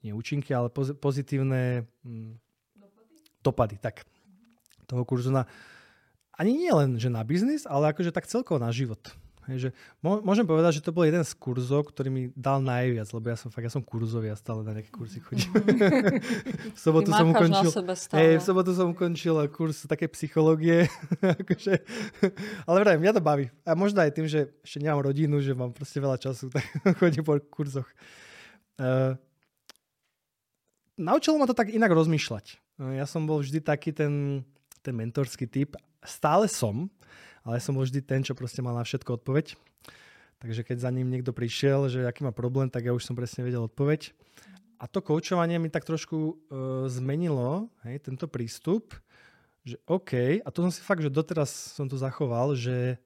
nie 0.00 0.12
účinky, 0.16 0.54
ale 0.56 0.72
pozitívne 0.72 1.84
mm, 2.06 2.40
dopady 3.40 3.80
tak, 3.80 4.04
toho 4.86 5.04
kurzu 5.04 5.32
na 5.34 5.44
ani 6.40 6.56
nie 6.56 6.72
len, 6.72 6.96
že 6.96 7.12
na 7.12 7.20
biznis, 7.20 7.68
ale 7.68 7.92
akože 7.92 8.16
tak 8.16 8.24
celkovo 8.24 8.56
na 8.56 8.72
život. 8.72 9.12
Hej, 9.48 9.56
že 9.56 9.70
môžem 10.00 10.46
povedať, 10.46 10.80
že 10.80 10.84
to 10.84 10.92
bol 10.94 11.04
jeden 11.04 11.20
z 11.20 11.32
kurzov, 11.36 11.90
ktorý 11.92 12.08
mi 12.08 12.22
dal 12.32 12.62
najviac, 12.62 13.08
lebo 13.12 13.26
ja 13.28 13.36
som 13.36 13.48
fakt, 13.52 13.66
ja 13.66 13.72
som 13.72 13.84
kurzový, 13.84 14.30
ja 14.32 14.36
stále 14.38 14.62
na 14.64 14.76
nejaké 14.76 14.88
kurzy 14.94 15.20
chodím. 15.20 15.50
v 16.76 16.80
sobotu 16.80 17.10
som 17.10 17.28
ukončil, 17.28 17.72
hej, 18.14 18.38
v 18.38 18.44
sobotu 18.44 18.70
som 18.72 18.92
ukončil 18.94 19.36
kurz 19.52 19.84
také 19.84 20.06
psychológie. 20.12 20.86
akože, 21.40 21.72
ale 22.68 22.76
vrajím, 22.84 23.00
mňa 23.04 23.16
to 23.16 23.22
baví. 23.24 23.50
A 23.66 23.74
možno 23.74 24.00
aj 24.00 24.12
tým, 24.14 24.28
že 24.30 24.54
ešte 24.62 24.80
nemám 24.80 25.02
rodinu, 25.02 25.42
že 25.42 25.56
mám 25.56 25.74
proste 25.74 25.98
veľa 25.98 26.16
času, 26.20 26.48
tak 26.54 26.64
chodím 27.00 27.26
po 27.26 27.36
kurzoch. 27.52 27.88
Uh, 28.80 29.18
naučilo 30.94 31.36
ma 31.36 31.50
to 31.50 31.58
tak 31.58 31.68
inak 31.74 31.90
rozmýšľať. 31.92 32.60
No, 32.80 32.88
ja 32.96 33.04
som 33.04 33.28
bol 33.28 33.44
vždy 33.44 33.60
taký 33.60 33.92
ten, 33.92 34.40
ten 34.80 34.96
mentorský 34.96 35.44
typ. 35.44 35.76
Stále 36.00 36.48
som, 36.48 36.88
ale 37.44 37.60
som 37.60 37.76
bol 37.76 37.84
vždy 37.84 38.00
ten, 38.00 38.24
čo 38.24 38.32
proste 38.32 38.64
mal 38.64 38.72
na 38.72 38.88
všetko 38.88 39.20
odpoveď. 39.20 39.52
Takže 40.40 40.64
keď 40.64 40.88
za 40.88 40.88
ním 40.88 41.12
niekto 41.12 41.36
prišiel, 41.36 41.92
že 41.92 42.08
aký 42.08 42.24
má 42.24 42.32
problém, 42.32 42.72
tak 42.72 42.88
ja 42.88 42.96
už 42.96 43.04
som 43.04 43.12
presne 43.12 43.44
vedel 43.44 43.68
odpoveď. 43.68 44.16
A 44.80 44.88
to 44.88 45.04
koučovanie 45.04 45.60
mi 45.60 45.68
tak 45.68 45.84
trošku 45.84 46.16
uh, 46.16 46.32
zmenilo, 46.88 47.68
hej, 47.84 48.00
tento 48.00 48.24
prístup, 48.24 48.96
že 49.60 49.76
OK, 49.84 50.40
a 50.40 50.48
to 50.48 50.64
som 50.64 50.72
si 50.72 50.80
fakt, 50.80 51.04
že 51.04 51.12
doteraz 51.12 51.52
som 51.76 51.84
to 51.84 52.00
zachoval, 52.00 52.56
že 52.56 52.96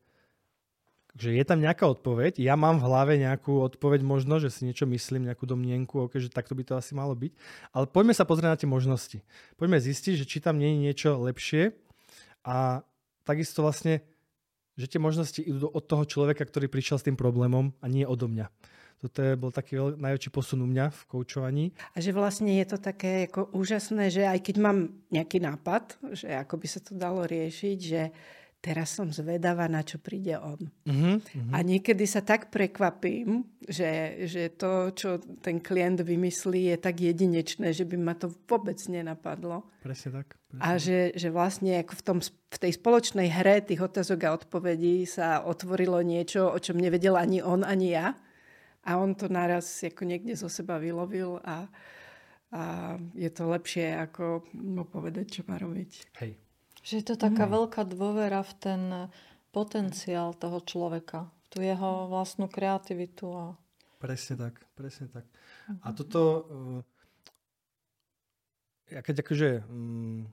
že 1.14 1.30
je 1.30 1.44
tam 1.46 1.62
nejaká 1.62 1.86
odpoveď, 1.86 2.42
ja 2.42 2.58
mám 2.58 2.82
v 2.82 2.86
hlave 2.90 3.14
nejakú 3.14 3.62
odpoveď 3.62 4.02
možno, 4.02 4.42
že 4.42 4.50
si 4.50 4.66
niečo 4.66 4.82
myslím, 4.90 5.30
nejakú 5.30 5.46
domnienku, 5.46 6.10
okay, 6.10 6.18
že 6.18 6.26
takto 6.26 6.58
by 6.58 6.66
to 6.66 6.74
asi 6.74 6.98
malo 6.98 7.14
byť, 7.14 7.32
ale 7.70 7.86
poďme 7.86 8.14
sa 8.18 8.26
pozrieť 8.26 8.50
na 8.50 8.58
tie 8.58 8.66
možnosti. 8.66 9.18
Poďme 9.54 9.78
zistiť, 9.78 10.14
že 10.18 10.26
či 10.26 10.42
tam 10.42 10.58
nie 10.58 10.74
je 10.74 10.82
niečo 10.90 11.10
lepšie 11.22 11.70
a 12.42 12.82
takisto 13.22 13.62
vlastne, 13.62 14.02
že 14.74 14.90
tie 14.90 14.98
možnosti 14.98 15.38
idú 15.38 15.70
od 15.70 15.86
toho 15.86 16.02
človeka, 16.02 16.42
ktorý 16.42 16.66
prišiel 16.66 16.98
s 16.98 17.06
tým 17.06 17.14
problémom 17.14 17.70
a 17.78 17.86
nie 17.86 18.02
odo 18.02 18.26
mňa. 18.26 18.50
Toto 18.98 19.20
je, 19.20 19.36
bol 19.36 19.52
taký 19.52 19.78
najväčší 19.78 20.30
posun 20.32 20.64
u 20.64 20.68
mňa 20.70 20.88
v 20.90 21.00
koučovaní. 21.06 21.64
A 21.94 22.00
že 22.00 22.10
vlastne 22.10 22.56
je 22.56 22.66
to 22.66 22.78
také 22.80 23.28
ako 23.28 23.52
úžasné, 23.52 24.08
že 24.08 24.24
aj 24.24 24.40
keď 24.40 24.56
mám 24.58 24.78
nejaký 25.12 25.44
nápad, 25.44 26.00
že 26.16 26.32
ako 26.32 26.54
by 26.56 26.66
sa 26.66 26.80
to 26.80 26.92
dalo 26.96 27.22
riešiť, 27.28 27.78
že 27.78 28.02
teraz 28.64 28.96
som 28.96 29.12
zvedavá, 29.12 29.68
na 29.68 29.84
čo 29.84 30.00
príde 30.00 30.40
on. 30.40 30.72
Uh-huh, 30.88 31.20
uh-huh. 31.20 31.52
A 31.52 31.60
niekedy 31.60 32.08
sa 32.08 32.24
tak 32.24 32.48
prekvapím, 32.48 33.44
že, 33.60 34.24
že 34.24 34.48
to, 34.56 34.88
čo 34.96 35.20
ten 35.44 35.60
klient 35.60 36.00
vymyslí, 36.00 36.72
je 36.72 36.76
tak 36.80 37.04
jedinečné, 37.04 37.76
že 37.76 37.84
by 37.84 38.00
ma 38.00 38.16
to 38.16 38.32
vôbec 38.48 38.80
nenapadlo. 38.88 39.68
Presne 39.84 40.24
tak. 40.24 40.40
Presne. 40.48 40.64
A 40.64 40.80
že, 40.80 41.12
že 41.12 41.28
vlastne 41.28 41.84
ako 41.84 41.92
v, 41.92 42.02
tom, 42.08 42.18
v 42.24 42.56
tej 42.56 42.72
spoločnej 42.80 43.28
hre 43.28 43.60
tých 43.60 43.84
otázok 43.84 44.18
a 44.24 44.34
odpovedí 44.40 45.04
sa 45.04 45.44
otvorilo 45.44 46.00
niečo, 46.00 46.48
o 46.48 46.56
čom 46.56 46.80
nevedel 46.80 47.20
ani 47.20 47.44
on, 47.44 47.60
ani 47.60 47.92
ja. 47.92 48.16
a 48.84 49.00
on 49.00 49.16
to 49.16 49.32
naraz 49.32 49.80
ako 49.80 50.04
niekde 50.04 50.36
zo 50.36 50.48
seba 50.52 50.76
vylovil 50.76 51.40
a, 51.40 51.68
a 52.52 52.62
je 53.16 53.30
to 53.32 53.48
lepšie, 53.48 53.96
ako 53.96 54.44
mu 54.56 54.84
povedať, 54.84 55.40
čo 55.40 55.42
má 55.48 55.56
robiť. 55.56 56.20
Hej. 56.20 56.43
Že 56.84 56.92
je 57.00 57.04
to 57.08 57.16
taká 57.16 57.48
mm. 57.48 57.52
veľká 57.56 57.82
dôvera 57.88 58.44
v 58.44 58.52
ten 58.60 58.82
potenciál 59.54 60.36
toho 60.36 60.60
človeka, 60.60 61.26
v 61.26 61.46
tú 61.48 61.58
jeho 61.64 62.12
vlastnú 62.12 62.50
kreativitu. 62.50 63.30
A... 63.32 63.44
Presne 64.02 64.36
tak, 64.36 64.60
presne 64.76 65.08
tak. 65.08 65.24
A 65.80 65.90
mhm. 65.90 65.96
toto, 65.96 66.20
uh, 66.20 66.80
ja 68.92 69.00
keď 69.00 69.24
akože 69.24 69.64
um, 69.64 70.28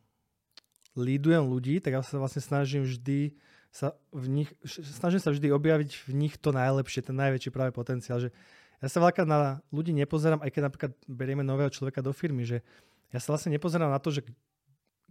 lídujem 1.00 1.46
ľudí, 1.48 1.80
tak 1.80 1.96
ja 1.96 2.02
sa 2.04 2.20
vlastne 2.20 2.44
snažím 2.44 2.84
vždy 2.84 3.38
sa 3.72 3.96
v 4.12 4.28
nich, 4.28 4.50
snažím 4.68 5.24
sa 5.24 5.32
vždy 5.32 5.48
objaviť 5.56 6.04
v 6.04 6.12
nich 6.12 6.36
to 6.36 6.52
najlepšie, 6.52 7.08
ten 7.08 7.16
najväčší 7.16 7.56
práve 7.56 7.72
potenciál, 7.72 8.20
že 8.20 8.36
ja 8.84 8.92
sa 8.92 9.00
veľká 9.00 9.24
na 9.24 9.64
ľudí 9.72 9.96
nepozerám, 9.96 10.44
aj 10.44 10.52
keď 10.52 10.62
napríklad 10.68 10.92
berieme 11.08 11.48
nového 11.48 11.72
človeka 11.72 12.04
do 12.04 12.12
firmy, 12.12 12.44
že 12.44 12.60
ja 13.16 13.24
sa 13.24 13.32
vlastne 13.32 13.56
nepozerám 13.56 13.88
na 13.88 14.02
to, 14.04 14.12
že 14.12 14.28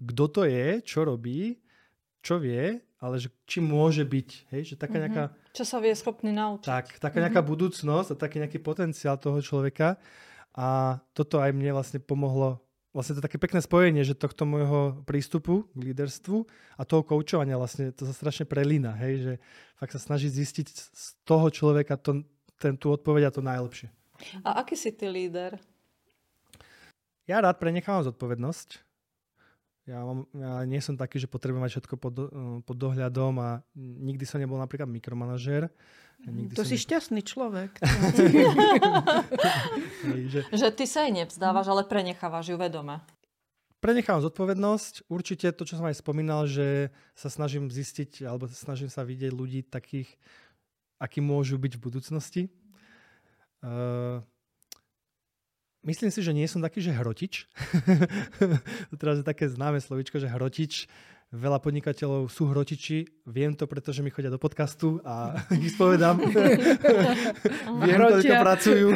kto 0.01 0.25
to 0.33 0.43
je, 0.49 0.81
čo 0.81 1.05
robí, 1.05 1.61
čo 2.25 2.41
vie, 2.41 2.81
ale 3.01 3.17
že 3.17 3.33
či 3.49 3.61
môže 3.65 4.05
byť, 4.05 4.29
hej, 4.53 4.63
že 4.73 4.75
taká 4.77 4.97
mm-hmm. 4.97 5.05
nejaká... 5.09 5.25
Čo 5.57 5.65
sa 5.65 5.79
vie 5.81 5.93
schopný 5.97 6.33
naučiť. 6.33 6.69
Tak, 6.69 6.87
taká 7.01 7.21
mm-hmm. 7.21 7.23
nejaká 7.29 7.43
budúcnosť 7.45 8.09
a 8.13 8.21
taký 8.21 8.37
nejaký 8.45 8.61
potenciál 8.61 9.17
toho 9.17 9.41
človeka 9.41 9.97
a 10.53 11.01
toto 11.17 11.41
aj 11.41 11.53
mne 11.57 11.77
vlastne 11.77 12.01
pomohlo 12.01 12.61
vlastne 12.91 13.19
to 13.19 13.23
také 13.23 13.39
pekné 13.39 13.63
spojenie, 13.63 14.03
že 14.03 14.19
tohto 14.19 14.43
môjho 14.43 15.03
prístupu 15.07 15.71
k 15.75 15.81
líderstvu 15.91 16.43
a 16.75 16.83
toho 16.83 17.07
koučovania 17.07 17.55
vlastne 17.55 17.95
to 17.95 18.03
sa 18.03 18.15
strašne 18.15 18.51
prelína, 18.51 18.99
hej, 18.99 19.15
že 19.23 19.33
fakt 19.79 19.95
sa 19.95 20.03
snaží 20.03 20.27
zistiť 20.27 20.67
z 20.75 21.07
toho 21.23 21.47
človeka 21.55 21.95
to, 21.95 22.27
ten, 22.59 22.75
tú 22.75 22.91
odpoveď 22.91 23.31
a 23.31 23.35
to 23.35 23.43
najlepšie. 23.47 23.89
A 24.43 24.61
aký 24.61 24.75
si 24.75 24.91
ty 24.93 25.07
líder? 25.07 25.57
Ja 27.31 27.39
rád 27.39 27.63
prenechávam 27.63 28.03
zodpovednosť. 28.11 28.90
Ja, 29.91 30.07
mám, 30.07 30.23
ja 30.31 30.63
nie 30.71 30.79
som 30.79 30.95
taký, 30.95 31.19
že 31.19 31.27
potrebujem 31.27 31.67
mať 31.67 31.73
všetko 31.75 31.95
pod, 31.99 32.15
pod 32.63 32.77
dohľadom 32.79 33.35
a 33.43 33.59
nikdy 33.75 34.23
som 34.23 34.39
nebol 34.39 34.55
napríklad 34.55 34.87
mikromanažér. 34.87 35.67
Nikdy 36.31 36.55
to 36.55 36.63
si 36.63 36.79
ne... 36.79 36.83
šťastný 36.87 37.21
človek. 37.27 37.75
že... 40.31 40.47
že 40.47 40.69
ty 40.71 40.85
sa 40.87 41.11
aj 41.11 41.27
nevzdávaš, 41.27 41.75
ale 41.75 41.83
prenechávaš 41.91 42.55
ju 42.55 42.57
vedome. 42.61 43.03
Prenechávam 43.83 44.23
zodpovednosť. 44.23 45.11
Určite 45.11 45.51
to, 45.57 45.67
čo 45.67 45.81
som 45.81 45.89
aj 45.91 45.99
spomínal, 45.99 46.47
že 46.47 46.95
sa 47.19 47.27
snažím 47.27 47.67
zistiť, 47.67 48.31
alebo 48.31 48.47
snažím 48.47 48.93
sa 48.93 49.03
vidieť 49.03 49.33
ľudí 49.35 49.67
takých, 49.67 50.07
akí 51.03 51.19
môžu 51.19 51.59
byť 51.59 51.73
v 51.75 51.83
budúcnosti. 51.83 52.43
Uh, 53.65 54.23
myslím 55.85 56.11
si, 56.13 56.21
že 56.21 56.33
nie 56.37 56.49
som 56.51 56.61
taký, 56.61 56.85
že 56.85 56.97
hrotič. 56.97 57.49
to 58.91 58.95
teraz 59.03 59.21
je 59.21 59.25
také 59.27 59.49
známe 59.49 59.81
slovičko, 59.81 60.21
že 60.21 60.29
hrotič 60.29 60.89
Veľa 61.31 61.63
podnikateľov 61.63 62.27
sú 62.27 62.51
hrotiči. 62.51 63.07
Viem 63.31 63.55
to, 63.55 63.71
pretože 63.71 64.03
mi 64.03 64.11
chodia 64.11 64.35
do 64.35 64.43
podcastu 64.43 64.99
a 65.07 65.39
ich 65.63 65.79
spovedám. 65.79 66.19
viem, 67.87 67.99
koľko 68.03 68.35
pracujú. 68.35 68.87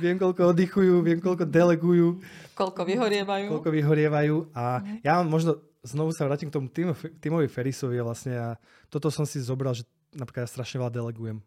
viem, 0.00 0.16
koľko 0.16 0.56
oddychujú. 0.56 1.04
Viem, 1.04 1.20
koľko 1.20 1.44
delegujú. 1.44 2.24
Koľko 2.56 2.88
vyhorievajú. 2.88 3.52
Koľko 3.52 3.68
vyhorievajú. 3.68 4.36
A 4.56 4.80
mhm. 4.80 5.04
ja 5.04 5.20
možno 5.20 5.60
znovu 5.84 6.16
sa 6.16 6.24
vrátim 6.24 6.48
k 6.48 6.56
tomu 6.56 6.72
Timo, 6.72 6.96
Timovi 6.96 7.52
Ferisovi 7.52 8.00
vlastne 8.00 8.40
a 8.40 8.48
toto 8.88 9.12
som 9.12 9.28
si 9.28 9.44
zobral, 9.44 9.76
že 9.76 9.84
napríklad 10.16 10.48
ja 10.48 10.56
strašne 10.56 10.80
veľa 10.80 11.04
delegujem. 11.04 11.44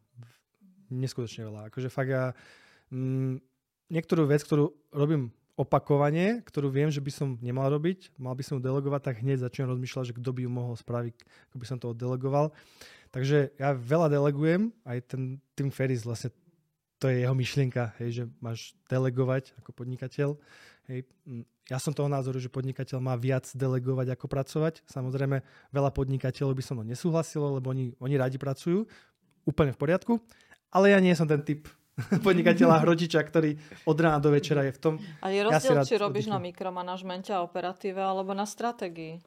Neskutočne 0.94 1.50
veľa. 1.50 1.74
Akože 1.74 1.90
fakt 1.90 2.14
ja 2.14 2.38
mm, 2.94 3.42
niektorú 3.88 4.28
vec, 4.28 4.44
ktorú 4.44 4.72
robím 4.92 5.32
opakovanie, 5.58 6.46
ktorú 6.46 6.70
viem, 6.70 6.94
že 6.94 7.02
by 7.02 7.12
som 7.12 7.28
nemal 7.42 7.66
robiť, 7.74 8.14
mal 8.22 8.38
by 8.38 8.46
som 8.46 8.62
ju 8.62 8.62
delegovať, 8.62 9.02
tak 9.10 9.26
hneď 9.26 9.42
začnem 9.42 9.74
rozmýšľať, 9.74 10.14
že 10.14 10.18
kto 10.22 10.30
by 10.30 10.42
ju 10.46 10.52
mohol 10.54 10.78
spraviť, 10.78 11.16
ako 11.50 11.56
by 11.58 11.66
som 11.66 11.78
to 11.82 11.90
oddelegoval. 11.98 12.54
Takže 13.10 13.58
ja 13.58 13.74
veľa 13.74 14.14
delegujem, 14.14 14.70
aj 14.86 14.98
ten 15.10 15.42
Tim 15.58 15.74
Ferris 15.74 16.06
vlastne 16.06 16.30
to 17.02 17.10
je 17.10 17.26
jeho 17.26 17.34
myšlienka, 17.34 17.94
hej, 18.02 18.10
že 18.10 18.24
máš 18.42 18.74
delegovať 18.90 19.54
ako 19.62 19.70
podnikateľ. 19.74 20.30
Hej. 20.90 21.06
Mm, 21.30 21.46
ja 21.70 21.78
som 21.78 21.94
toho 21.94 22.10
názoru, 22.10 22.42
že 22.42 22.50
podnikateľ 22.50 22.98
má 22.98 23.14
viac 23.14 23.46
delegovať 23.54 24.18
ako 24.18 24.26
pracovať. 24.26 24.82
Samozrejme, 24.90 25.46
veľa 25.70 25.92
podnikateľov 25.94 26.58
by 26.58 26.64
som 26.66 26.80
to 26.82 26.86
nesúhlasilo, 26.88 27.60
lebo 27.60 27.70
oni, 27.70 27.94
oni 28.02 28.16
radi 28.18 28.42
pracujú, 28.42 28.90
úplne 29.46 29.72
v 29.76 29.80
poriadku, 29.80 30.14
ale 30.74 30.92
ja 30.96 31.00
nie 31.00 31.14
som 31.14 31.30
ten 31.30 31.40
typ 31.46 31.70
podnikateľa 32.28 32.86
hrotiča, 32.86 33.22
ktorý 33.26 33.58
od 33.90 33.98
rána 33.98 34.22
do 34.22 34.30
večera 34.30 34.62
je 34.70 34.74
v 34.74 34.80
tom. 34.80 34.94
A 35.26 35.34
je 35.34 35.42
rozdiel, 35.42 35.82
ja 35.82 35.84
či 35.86 35.98
robíš 35.98 36.30
na 36.30 36.38
mikromanažmente 36.38 37.34
a 37.34 37.42
operatíve 37.42 37.98
alebo 37.98 38.38
na 38.38 38.46
stratégii. 38.46 39.18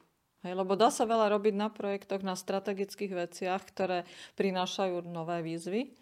Hej, 0.41 0.53
lebo 0.57 0.73
dá 0.73 0.89
sa 0.89 1.05
veľa 1.05 1.29
robiť 1.37 1.53
na 1.53 1.69
projektoch, 1.69 2.25
na 2.25 2.33
strategických 2.33 3.13
veciach, 3.13 3.61
ktoré 3.61 4.09
prinášajú 4.33 5.05
nové 5.05 5.45
výzvy, 5.45 5.93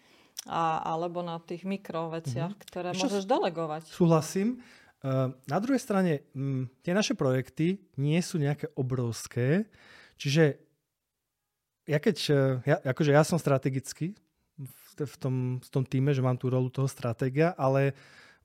a, 0.48 0.80
alebo 0.80 1.20
na 1.20 1.36
tých 1.44 1.68
mikroveciach, 1.68 2.56
mm-hmm. 2.56 2.68
ktoré 2.72 2.88
Ešte 2.96 3.04
môžeš 3.04 3.24
delegovať. 3.28 3.82
Súhlasím. 3.92 4.64
Uh, 5.00 5.32
na 5.44 5.60
druhej 5.60 5.80
strane, 5.80 6.24
mm, 6.32 6.80
tie 6.80 6.92
naše 6.96 7.12
projekty 7.12 7.84
nie 8.00 8.20
sú 8.24 8.40
nejaké 8.40 8.72
obrovské, 8.76 9.68
čiže 10.16 10.56
ja 11.84 11.98
keď, 12.00 12.16
uh, 12.32 12.36
ja, 12.64 12.76
akože 12.80 13.12
ja 13.12 13.24
som 13.24 13.36
strategický, 13.36 14.16
v 14.98 15.16
tom, 15.16 15.34
v 15.62 15.68
tom 15.70 15.84
týme, 15.86 16.10
že 16.10 16.24
mám 16.24 16.38
tú 16.38 16.50
rolu 16.50 16.72
toho 16.72 16.90
stratégia, 16.90 17.54
ale 17.54 17.94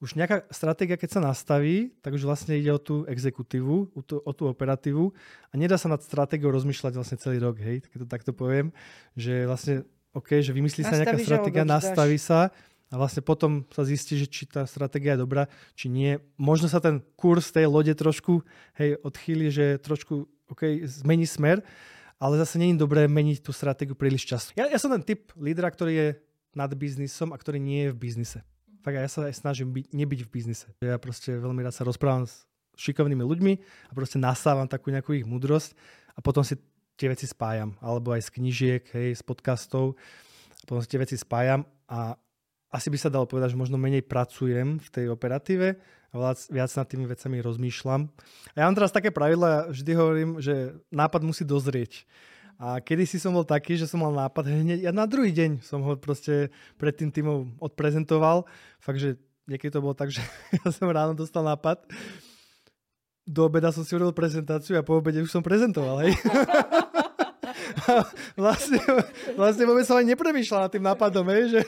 už 0.04 0.20
nejaká 0.20 0.44
stratégia, 0.52 1.00
keď 1.00 1.18
sa 1.18 1.22
nastaví, 1.24 1.96
tak 2.04 2.14
už 2.14 2.28
vlastne 2.28 2.60
ide 2.60 2.68
o 2.70 2.80
tú 2.80 3.08
exekutívu, 3.08 3.96
o 3.96 4.02
tú, 4.04 4.20
o 4.20 4.32
tú 4.36 4.52
operatívu 4.52 5.16
a 5.50 5.54
nedá 5.56 5.80
sa 5.80 5.88
nad 5.88 6.04
stratégiou 6.04 6.52
rozmýšľať 6.52 6.94
vlastne 7.00 7.18
celý 7.18 7.40
rok, 7.40 7.56
hej, 7.64 7.80
keď 7.88 7.98
to 8.04 8.08
takto 8.08 8.32
poviem, 8.36 8.76
že 9.16 9.48
vlastne, 9.48 9.88
OK, 10.12 10.44
že 10.44 10.52
vymyslí 10.52 10.84
sa 10.84 11.00
nejaká 11.00 11.16
stratégia, 11.18 11.64
nastaví 11.64 12.20
sa 12.20 12.52
a 12.92 12.96
vlastne 13.00 13.24
potom 13.24 13.64
sa 13.72 13.88
zistí, 13.88 14.20
že 14.20 14.28
či 14.28 14.46
tá 14.46 14.68
stratégia 14.68 15.16
je 15.16 15.24
dobrá, 15.24 15.48
či 15.74 15.90
nie. 15.90 16.20
Možno 16.36 16.68
sa 16.68 16.84
ten 16.84 17.02
kurz 17.16 17.50
tej 17.50 17.66
lode 17.72 17.92
trošku, 17.96 18.44
hej, 18.78 19.00
odchýli, 19.02 19.48
že 19.50 19.80
trošku, 19.80 20.28
OK, 20.52 20.86
zmení 20.86 21.26
smer, 21.26 21.64
ale 22.20 22.40
zase 22.40 22.62
je 22.62 22.78
dobré 22.78 23.08
meniť 23.12 23.44
tú 23.44 23.52
stratégiu 23.52 23.96
príliš 23.96 24.24
často. 24.28 24.56
Ja, 24.56 24.72
ja 24.72 24.80
som 24.80 24.92
ten 24.92 25.04
typ 25.04 25.36
lídra, 25.36 25.68
ktorý 25.68 25.94
je 25.94 26.08
nad 26.56 26.72
biznisom 26.72 27.36
a 27.36 27.38
ktorý 27.38 27.60
nie 27.60 27.88
je 27.88 27.94
v 27.94 28.00
biznise. 28.00 28.40
Tak 28.82 28.96
ja 28.96 29.10
sa 29.12 29.28
aj 29.28 29.36
snažím 29.36 29.76
byť, 29.76 29.92
nebyť 29.92 30.20
v 30.26 30.30
biznise. 30.32 30.68
Ja 30.80 30.96
proste 30.96 31.36
veľmi 31.36 31.62
rád 31.62 31.76
sa 31.76 31.84
rozprávam 31.84 32.26
s 32.26 32.48
šikovnými 32.80 33.22
ľuďmi 33.22 33.54
a 33.90 33.92
proste 33.92 34.16
nasávam 34.16 34.66
takú 34.66 34.90
nejakú 34.90 35.12
ich 35.14 35.28
múdrosť 35.28 35.76
a 36.16 36.24
potom 36.24 36.42
si 36.42 36.56
tie 36.96 37.12
veci 37.12 37.28
spájam. 37.28 37.76
Alebo 37.84 38.16
aj 38.16 38.32
z 38.32 38.34
knižiek, 38.40 38.84
hej, 38.96 39.20
z 39.20 39.24
podcastov. 39.26 40.00
A 40.62 40.64
potom 40.64 40.80
si 40.80 40.90
tie 40.90 41.02
veci 41.02 41.20
spájam 41.20 41.68
a 41.92 42.16
asi 42.76 42.92
by 42.92 42.98
sa 43.00 43.14
dalo 43.14 43.24
povedať, 43.24 43.56
že 43.56 43.62
možno 43.62 43.80
menej 43.80 44.04
pracujem 44.04 44.84
v 44.84 44.90
tej 44.92 45.06
operatíve 45.08 45.80
a 46.12 46.16
viac 46.52 46.72
nad 46.76 46.88
tými 46.88 47.08
vecami 47.08 47.40
rozmýšľam. 47.40 48.02
A 48.52 48.56
ja 48.60 48.68
mám 48.68 48.76
teraz 48.76 48.92
také 48.92 49.16
pravidla, 49.16 49.72
vždy 49.72 49.92
hovorím, 49.96 50.30
že 50.44 50.76
nápad 50.92 51.22
musí 51.24 51.48
dozrieť. 51.48 52.04
A 52.56 52.80
kedy 52.80 53.04
si 53.04 53.18
som 53.20 53.36
bol 53.36 53.44
taký, 53.44 53.76
že 53.76 53.84
som 53.84 54.00
mal 54.00 54.16
nápad 54.16 54.48
hneď, 54.48 54.88
ja 54.88 54.92
na 54.96 55.04
druhý 55.04 55.36
deň 55.36 55.60
som 55.60 55.84
ho 55.84 56.00
proste 56.00 56.48
pred 56.80 56.96
tým 56.96 57.12
týmom 57.12 57.60
odprezentoval. 57.60 58.48
Fakt, 58.80 59.04
že 59.04 59.20
niekedy 59.44 59.76
to 59.76 59.84
bolo 59.84 59.92
tak, 59.92 60.12
že 60.12 60.24
ja 60.64 60.72
som 60.72 60.88
ráno 60.88 61.12
dostal 61.12 61.44
nápad, 61.44 61.84
do 63.26 63.42
obeda 63.50 63.74
som 63.74 63.82
si 63.82 63.98
urobil 63.98 64.14
prezentáciu 64.14 64.78
a 64.78 64.86
po 64.86 65.02
obede 65.02 65.18
už 65.26 65.34
som 65.34 65.42
prezentoval, 65.42 66.06
hej. 66.06 66.14
vlastne, 68.42 68.80
vlastne 69.36 69.64
vôbec 69.66 69.86
som 69.86 69.98
aj 70.00 70.08
nepremýšľal 70.12 70.68
nad 70.68 70.72
tým 70.74 70.86
nápadom, 70.86 71.26
hej, 71.32 71.44
že 71.58 71.62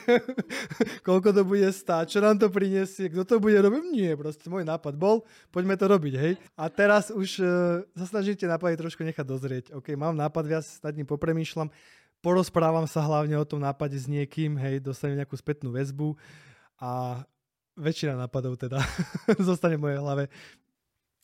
koľko 1.06 1.32
to 1.34 1.42
bude 1.46 1.68
stáť, 1.70 2.16
čo 2.16 2.18
nám 2.22 2.36
to 2.38 2.50
priniesie, 2.50 3.10
kto 3.10 3.22
to 3.24 3.36
bude 3.38 3.56
robiť. 3.56 3.82
Nie, 3.90 4.12
proste 4.18 4.46
môj 4.50 4.66
nápad 4.66 4.94
bol, 4.98 5.26
poďme 5.54 5.78
to 5.78 5.86
robiť, 5.86 6.14
hej. 6.18 6.32
A 6.58 6.68
teraz 6.68 7.10
už 7.14 7.28
uh, 7.40 7.48
sa 7.94 8.06
snažíte 8.06 8.44
nápady 8.44 8.78
trošku 8.78 9.02
nechať 9.02 9.24
dozrieť. 9.24 9.64
OK, 9.74 9.94
mám 9.94 10.18
nápad, 10.18 10.44
viac 10.46 10.66
nad 10.84 10.94
ním 10.94 11.06
popremýšľam, 11.06 11.70
porozprávam 12.20 12.86
sa 12.90 13.04
hlavne 13.04 13.38
o 13.38 13.46
tom 13.46 13.62
nápade 13.62 13.94
s 13.94 14.10
niekým, 14.10 14.58
hej, 14.58 14.82
dostanem 14.82 15.22
nejakú 15.22 15.38
spätnú 15.38 15.70
väzbu 15.70 16.18
a 16.78 17.22
väčšina 17.78 18.18
nápadov 18.18 18.58
teda 18.58 18.82
zostane 19.48 19.78
v 19.78 19.84
mojej 19.88 20.00
hlave. 20.02 20.24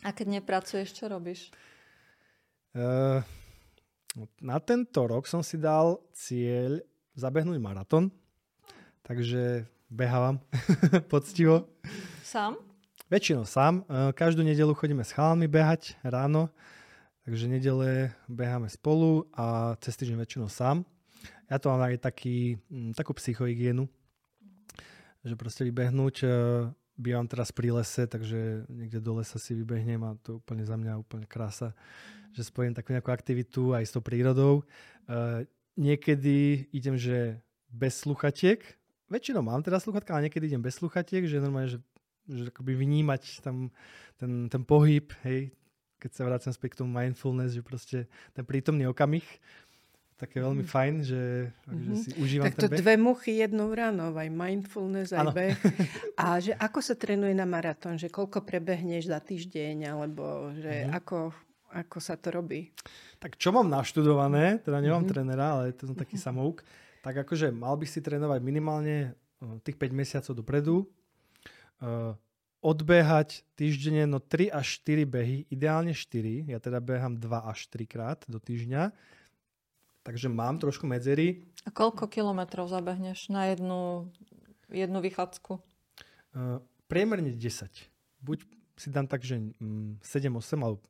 A 0.04 0.12
keď 0.12 0.38
nepracuješ, 0.40 0.94
čo 0.94 1.08
robíš? 1.08 1.50
Uh, 2.74 3.22
na 4.38 4.62
tento 4.62 5.02
rok 5.06 5.26
som 5.26 5.42
si 5.42 5.58
dal 5.58 5.98
cieľ 6.14 6.78
zabehnúť 7.18 7.58
maratón, 7.58 8.14
takže 9.02 9.66
behávam 9.90 10.38
poctivo. 11.12 11.66
Sám? 12.22 12.58
Väčšinou 13.10 13.46
sám. 13.46 13.84
E, 13.86 14.10
každú 14.16 14.42
nedelu 14.42 14.74
chodíme 14.74 15.04
s 15.06 15.14
chalami 15.14 15.46
behať 15.46 15.98
ráno, 16.02 16.50
takže 17.26 17.46
nedele 17.46 18.14
beháme 18.26 18.66
spolu 18.70 19.28
a 19.34 19.76
cez 19.78 19.94
týždeň 19.98 20.18
väčšinou 20.18 20.48
sám. 20.50 20.82
Ja 21.50 21.60
to 21.60 21.70
mám 21.70 21.84
aj 21.84 22.00
taký, 22.00 22.58
takú 22.96 23.12
psychohygienu. 23.14 23.86
že 25.24 25.40
proste 25.40 25.64
vybehnúť, 25.64 26.16
e, 26.20 26.28
bývam 27.00 27.24
teraz 27.24 27.48
pri 27.48 27.72
lese, 27.72 28.04
takže 28.04 28.68
niekde 28.68 29.00
do 29.00 29.16
lesa 29.18 29.40
si 29.40 29.56
vybehnem 29.56 30.04
a 30.04 30.20
to 30.20 30.38
úplne 30.38 30.62
za 30.68 30.76
mňa 30.76 31.00
úplne 31.00 31.24
krása, 31.24 31.72
že 32.34 32.42
spojím 32.42 32.74
takú 32.74 32.90
nejakú 32.90 33.14
aktivitu 33.14 33.72
aj 33.72 33.86
s 33.86 33.94
tou 33.94 34.02
prírodou. 34.02 34.66
Uh, 35.06 35.46
niekedy 35.78 36.66
idem, 36.74 36.98
že 36.98 37.38
bez 37.70 38.02
sluchatiek, 38.02 38.60
väčšinou 39.06 39.46
mám 39.46 39.62
teda 39.62 39.78
sluchatka, 39.78 40.14
ale 40.14 40.26
niekedy 40.26 40.50
idem 40.50 40.62
bez 40.62 40.82
sluchatiek, 40.82 41.22
že 41.24 41.38
normálne, 41.38 41.70
že, 41.70 41.78
že 42.26 42.50
akoby 42.50 42.74
vnímať 42.74 43.42
tam 43.42 43.70
ten, 44.18 44.50
ten 44.50 44.62
pohyb, 44.62 45.10
hej, 45.26 45.50
keď 45.98 46.10
sa 46.10 46.26
vrácam 46.26 46.52
späť 46.54 46.76
k 46.76 46.78
tomu 46.84 46.90
mindfulness, 46.94 47.54
že 47.54 47.62
proste 47.62 47.98
ten 48.36 48.44
prítomný 48.46 48.86
okamih, 48.86 49.24
také 50.14 50.38
veľmi 50.38 50.62
mm. 50.62 50.70
fajn, 50.70 50.94
že, 51.02 51.22
mm-hmm. 51.66 51.96
si 51.98 52.08
užívam 52.22 52.46
tak 52.46 52.54
to 52.54 52.60
ten 52.70 52.72
beh. 52.72 52.80
dve 52.80 52.94
muchy 52.96 53.42
jednou 53.42 53.74
ráno, 53.74 54.14
aj 54.14 54.30
mindfulness, 54.30 55.10
aj 55.10 55.20
ano. 55.26 55.30
beh. 55.34 55.54
A 56.22 56.38
že 56.38 56.54
ako 56.54 56.78
sa 56.78 56.94
trénuje 56.94 57.34
na 57.34 57.44
maratón? 57.44 57.98
Že 57.98 58.14
koľko 58.14 58.46
prebehneš 58.46 59.10
za 59.10 59.18
týždeň? 59.18 59.90
Alebo 59.90 60.54
že 60.54 60.86
mm-hmm. 60.86 60.98
ako, 61.02 61.34
ako 61.74 61.98
sa 61.98 62.14
to 62.14 62.30
robí? 62.30 62.70
Tak 63.18 63.34
čo 63.34 63.50
mám 63.50 63.66
naštudované, 63.66 64.62
teda 64.62 64.78
nemám 64.78 65.02
mm-hmm. 65.02 65.10
trenera, 65.10 65.46
ale 65.58 65.74
to 65.74 65.90
som 65.90 65.98
taký 65.98 66.14
mm-hmm. 66.14 66.30
samouk, 66.30 66.62
tak 67.02 67.18
akože 67.26 67.50
mal 67.50 67.74
by 67.74 67.86
si 67.90 67.98
trénovať 67.98 68.40
minimálne 68.40 69.12
eh, 69.12 69.56
tých 69.66 69.74
5 69.76 69.90
mesiacov 69.90 70.32
dopredu, 70.38 70.76
uh, 71.82 72.14
odbehať 72.64 73.44
týždenne 73.60 74.08
no 74.08 74.22
3 74.22 74.48
až 74.48 74.80
4 74.86 75.04
behy, 75.04 75.44
ideálne 75.52 75.92
4, 75.92 76.48
ja 76.48 76.58
teda 76.62 76.80
behám 76.80 77.20
2 77.20 77.28
až 77.28 77.68
3 77.68 77.84
krát 77.84 78.24
do 78.24 78.40
týždňa, 78.40 78.94
takže 80.00 80.32
mám 80.32 80.56
trošku 80.56 80.88
medzery. 80.88 81.44
A 81.66 81.70
koľko 81.74 82.08
kilometrov 82.08 82.72
zabehneš 82.72 83.28
na 83.28 83.52
jednu, 83.52 84.08
jednu 84.72 84.98
vychádzku? 85.04 85.60
Uh, 86.32 86.64
priemerne 86.88 87.36
10. 87.36 87.68
Buď 88.24 88.48
si 88.80 88.88
dám 88.88 89.06
tak, 89.06 89.22
že 89.22 89.38
um, 89.60 90.00
7-8 90.00 90.56
alebo 90.64 90.80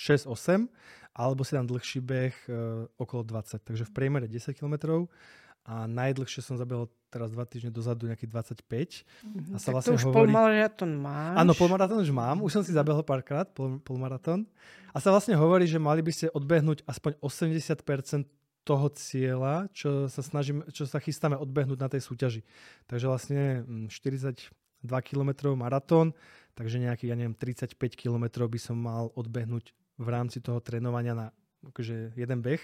6-8, 0.00 0.64
alebo 1.12 1.44
si 1.44 1.52
dám 1.52 1.68
dlhší 1.68 2.00
beh 2.00 2.36
uh, 2.48 2.88
okolo 2.96 3.20
20. 3.28 3.60
Takže 3.60 3.84
v 3.84 3.92
priemere 3.92 4.24
10 4.24 4.56
km 4.56 5.04
a 5.68 5.84
najdlhšie 5.84 6.40
som 6.40 6.56
zabehol 6.56 6.88
teraz 7.12 7.28
dva 7.28 7.44
týždne 7.44 7.68
dozadu 7.68 8.08
nejakých 8.08 8.32
25. 8.64 8.64
Mm-hmm. 8.64 9.52
A 9.52 9.56
sa 9.60 9.68
tak 9.68 9.74
vlastne 9.76 9.92
to 9.92 9.98
už 10.00 10.04
hovorí... 10.08 10.16
polmaratón 10.24 10.92
máš? 10.96 11.36
Áno, 11.36 11.52
polmaratón 11.52 12.00
už 12.00 12.10
mám. 12.14 12.40
Už 12.40 12.56
som 12.56 12.62
si 12.64 12.72
zabehol 12.72 13.04
párkrát 13.04 13.44
pol, 13.44 13.76
polmaratón. 13.84 14.48
A 14.96 14.98
sa 15.04 15.12
vlastne 15.12 15.36
hovorí, 15.36 15.68
že 15.68 15.76
mali 15.76 16.00
by 16.00 16.12
ste 16.14 16.26
odbehnúť 16.32 16.86
aspoň 16.88 17.20
80% 17.20 18.24
toho 18.64 18.86
cieľa, 18.92 19.68
čo 19.72 20.06
sa 20.06 20.22
snažím, 20.22 20.64
čo 20.70 20.84
sa 20.86 21.00
chystáme 21.02 21.34
odbehnúť 21.36 21.78
na 21.80 21.88
tej 21.90 22.06
súťaži. 22.06 22.42
Takže 22.86 23.06
vlastne 23.08 23.42
42 23.88 24.52
mm, 24.84 24.94
km 25.04 25.30
maratón, 25.56 26.12
takže 26.54 26.78
nejaký, 26.78 27.08
ja 27.08 27.16
neviem, 27.16 27.36
35 27.36 27.76
km 27.96 28.46
by 28.46 28.60
som 28.60 28.76
mal 28.78 29.10
odbehnúť 29.16 29.72
v 30.00 30.08
rámci 30.08 30.40
toho 30.40 30.64
trénovania 30.64 31.12
na 31.12 31.26
akože 31.60 32.16
jeden 32.16 32.40
beh. 32.40 32.62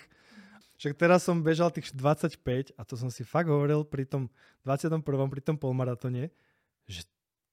Však 0.81 0.96
teraz 0.96 1.25
som 1.25 1.40
bežal 1.40 1.72
tých 1.72 1.92
25 1.92 2.77
a 2.77 2.83
to 2.85 2.94
som 2.96 3.09
si 3.12 3.25
fakt 3.25 3.49
hovoril 3.49 3.85
pri 3.85 4.09
tom 4.09 4.29
21. 4.64 5.01
pri 5.05 5.40
tom 5.44 5.57
polmaratone, 5.57 6.29
že, 6.85 7.05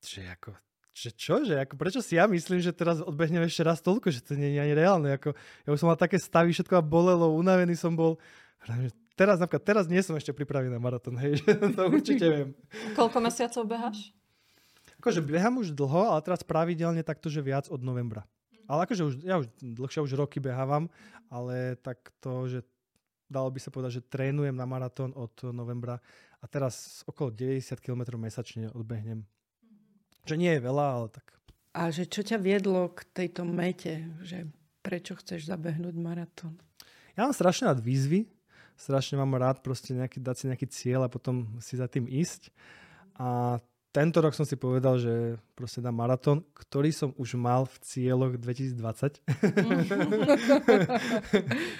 že 0.03 0.27
ako, 0.27 0.51
že 0.91 1.09
čo, 1.15 1.43
že 1.43 1.55
ako, 1.63 1.79
prečo 1.79 1.99
si 2.03 2.19
ja 2.19 2.27
myslím, 2.27 2.59
že 2.59 2.75
teraz 2.75 2.99
odbehnem 2.99 3.47
ešte 3.47 3.63
raz 3.63 3.79
toľko, 3.79 4.11
že 4.11 4.23
to 4.23 4.35
nie 4.35 4.55
je 4.55 4.59
ani 4.59 4.75
reálne. 4.75 5.15
Ako, 5.15 5.31
ja 5.35 5.69
už 5.71 5.79
som 5.79 5.87
mal 5.87 5.99
také 5.99 6.19
stavy, 6.19 6.51
všetko 6.51 6.79
a 6.79 6.83
bolelo, 6.83 7.31
unavený 7.35 7.79
som 7.79 7.95
bol. 7.95 8.19
Teraz 9.15 9.39
napríklad, 9.39 9.63
teraz 9.63 9.85
nie 9.87 10.03
som 10.03 10.19
ešte 10.19 10.35
pripravený 10.35 10.75
na 10.75 10.83
maratón, 10.83 11.15
hej, 11.19 11.37
že 11.43 11.55
to 11.75 11.81
určite 11.87 12.25
viem. 12.27 12.49
Koľko 12.95 13.23
mesiacov 13.23 13.63
beháš? 13.67 14.11
Akože 14.99 15.23
behám 15.23 15.59
už 15.63 15.75
dlho, 15.75 16.11
ale 16.11 16.23
teraz 16.23 16.43
pravidelne 16.43 17.03
takto, 17.03 17.31
že 17.31 17.43
viac 17.43 17.71
od 17.71 17.79
novembra. 17.83 18.27
Ale 18.67 18.87
akože 18.87 19.03
už, 19.03 19.13
ja 19.23 19.39
už 19.39 19.47
dlhšie 19.59 19.99
už 20.03 20.15
roky 20.15 20.39
behávam, 20.39 20.87
ale 21.27 21.75
tak 21.79 22.13
to, 22.23 22.47
že 22.47 22.59
dalo 23.27 23.49
by 23.49 23.59
sa 23.59 23.73
povedať, 23.73 23.99
že 23.99 24.07
trénujem 24.07 24.53
na 24.53 24.69
maratón 24.69 25.11
od 25.17 25.33
novembra 25.51 25.97
a 26.39 26.45
teraz 26.45 27.01
okolo 27.09 27.33
90 27.33 27.79
km 27.79 28.15
mesačne 28.19 28.69
odbehnem. 28.71 29.25
Čo 30.23 30.39
nie 30.39 30.55
je 30.55 30.61
veľa, 30.63 30.85
ale 30.95 31.07
tak. 31.11 31.25
A 31.73 31.89
že 31.89 32.05
čo 32.07 32.21
ťa 32.21 32.37
viedlo 32.37 32.93
k 32.93 33.01
tejto 33.11 33.43
mete? 33.43 34.13
Že 34.21 34.47
prečo 34.85 35.17
chceš 35.17 35.49
zabehnúť 35.49 35.95
maratón? 35.97 36.55
Ja 37.17 37.25
mám 37.25 37.35
strašne 37.35 37.73
rád 37.73 37.81
výzvy. 37.81 38.29
Strašne 38.77 39.17
mám 39.17 39.33
rád 39.37 39.61
proste 39.65 39.93
nejaký, 39.93 40.21
dať 40.21 40.35
si 40.37 40.45
nejaký 40.49 40.67
cieľ 40.69 41.05
a 41.05 41.11
potom 41.11 41.57
si 41.61 41.77
za 41.77 41.89
tým 41.89 42.05
ísť. 42.05 42.53
A 43.17 43.57
tento 43.93 44.25
rok 44.25 44.33
som 44.33 44.41
si 44.41 44.57
povedal, 44.57 44.97
že 44.97 45.37
proste 45.53 45.77
dám 45.77 45.93
maratón, 45.93 46.41
ktorý 46.57 46.89
som 46.89 47.13
už 47.13 47.37
mal 47.37 47.69
v 47.69 47.77
cieľoch 47.85 48.41
2020. 48.41 49.21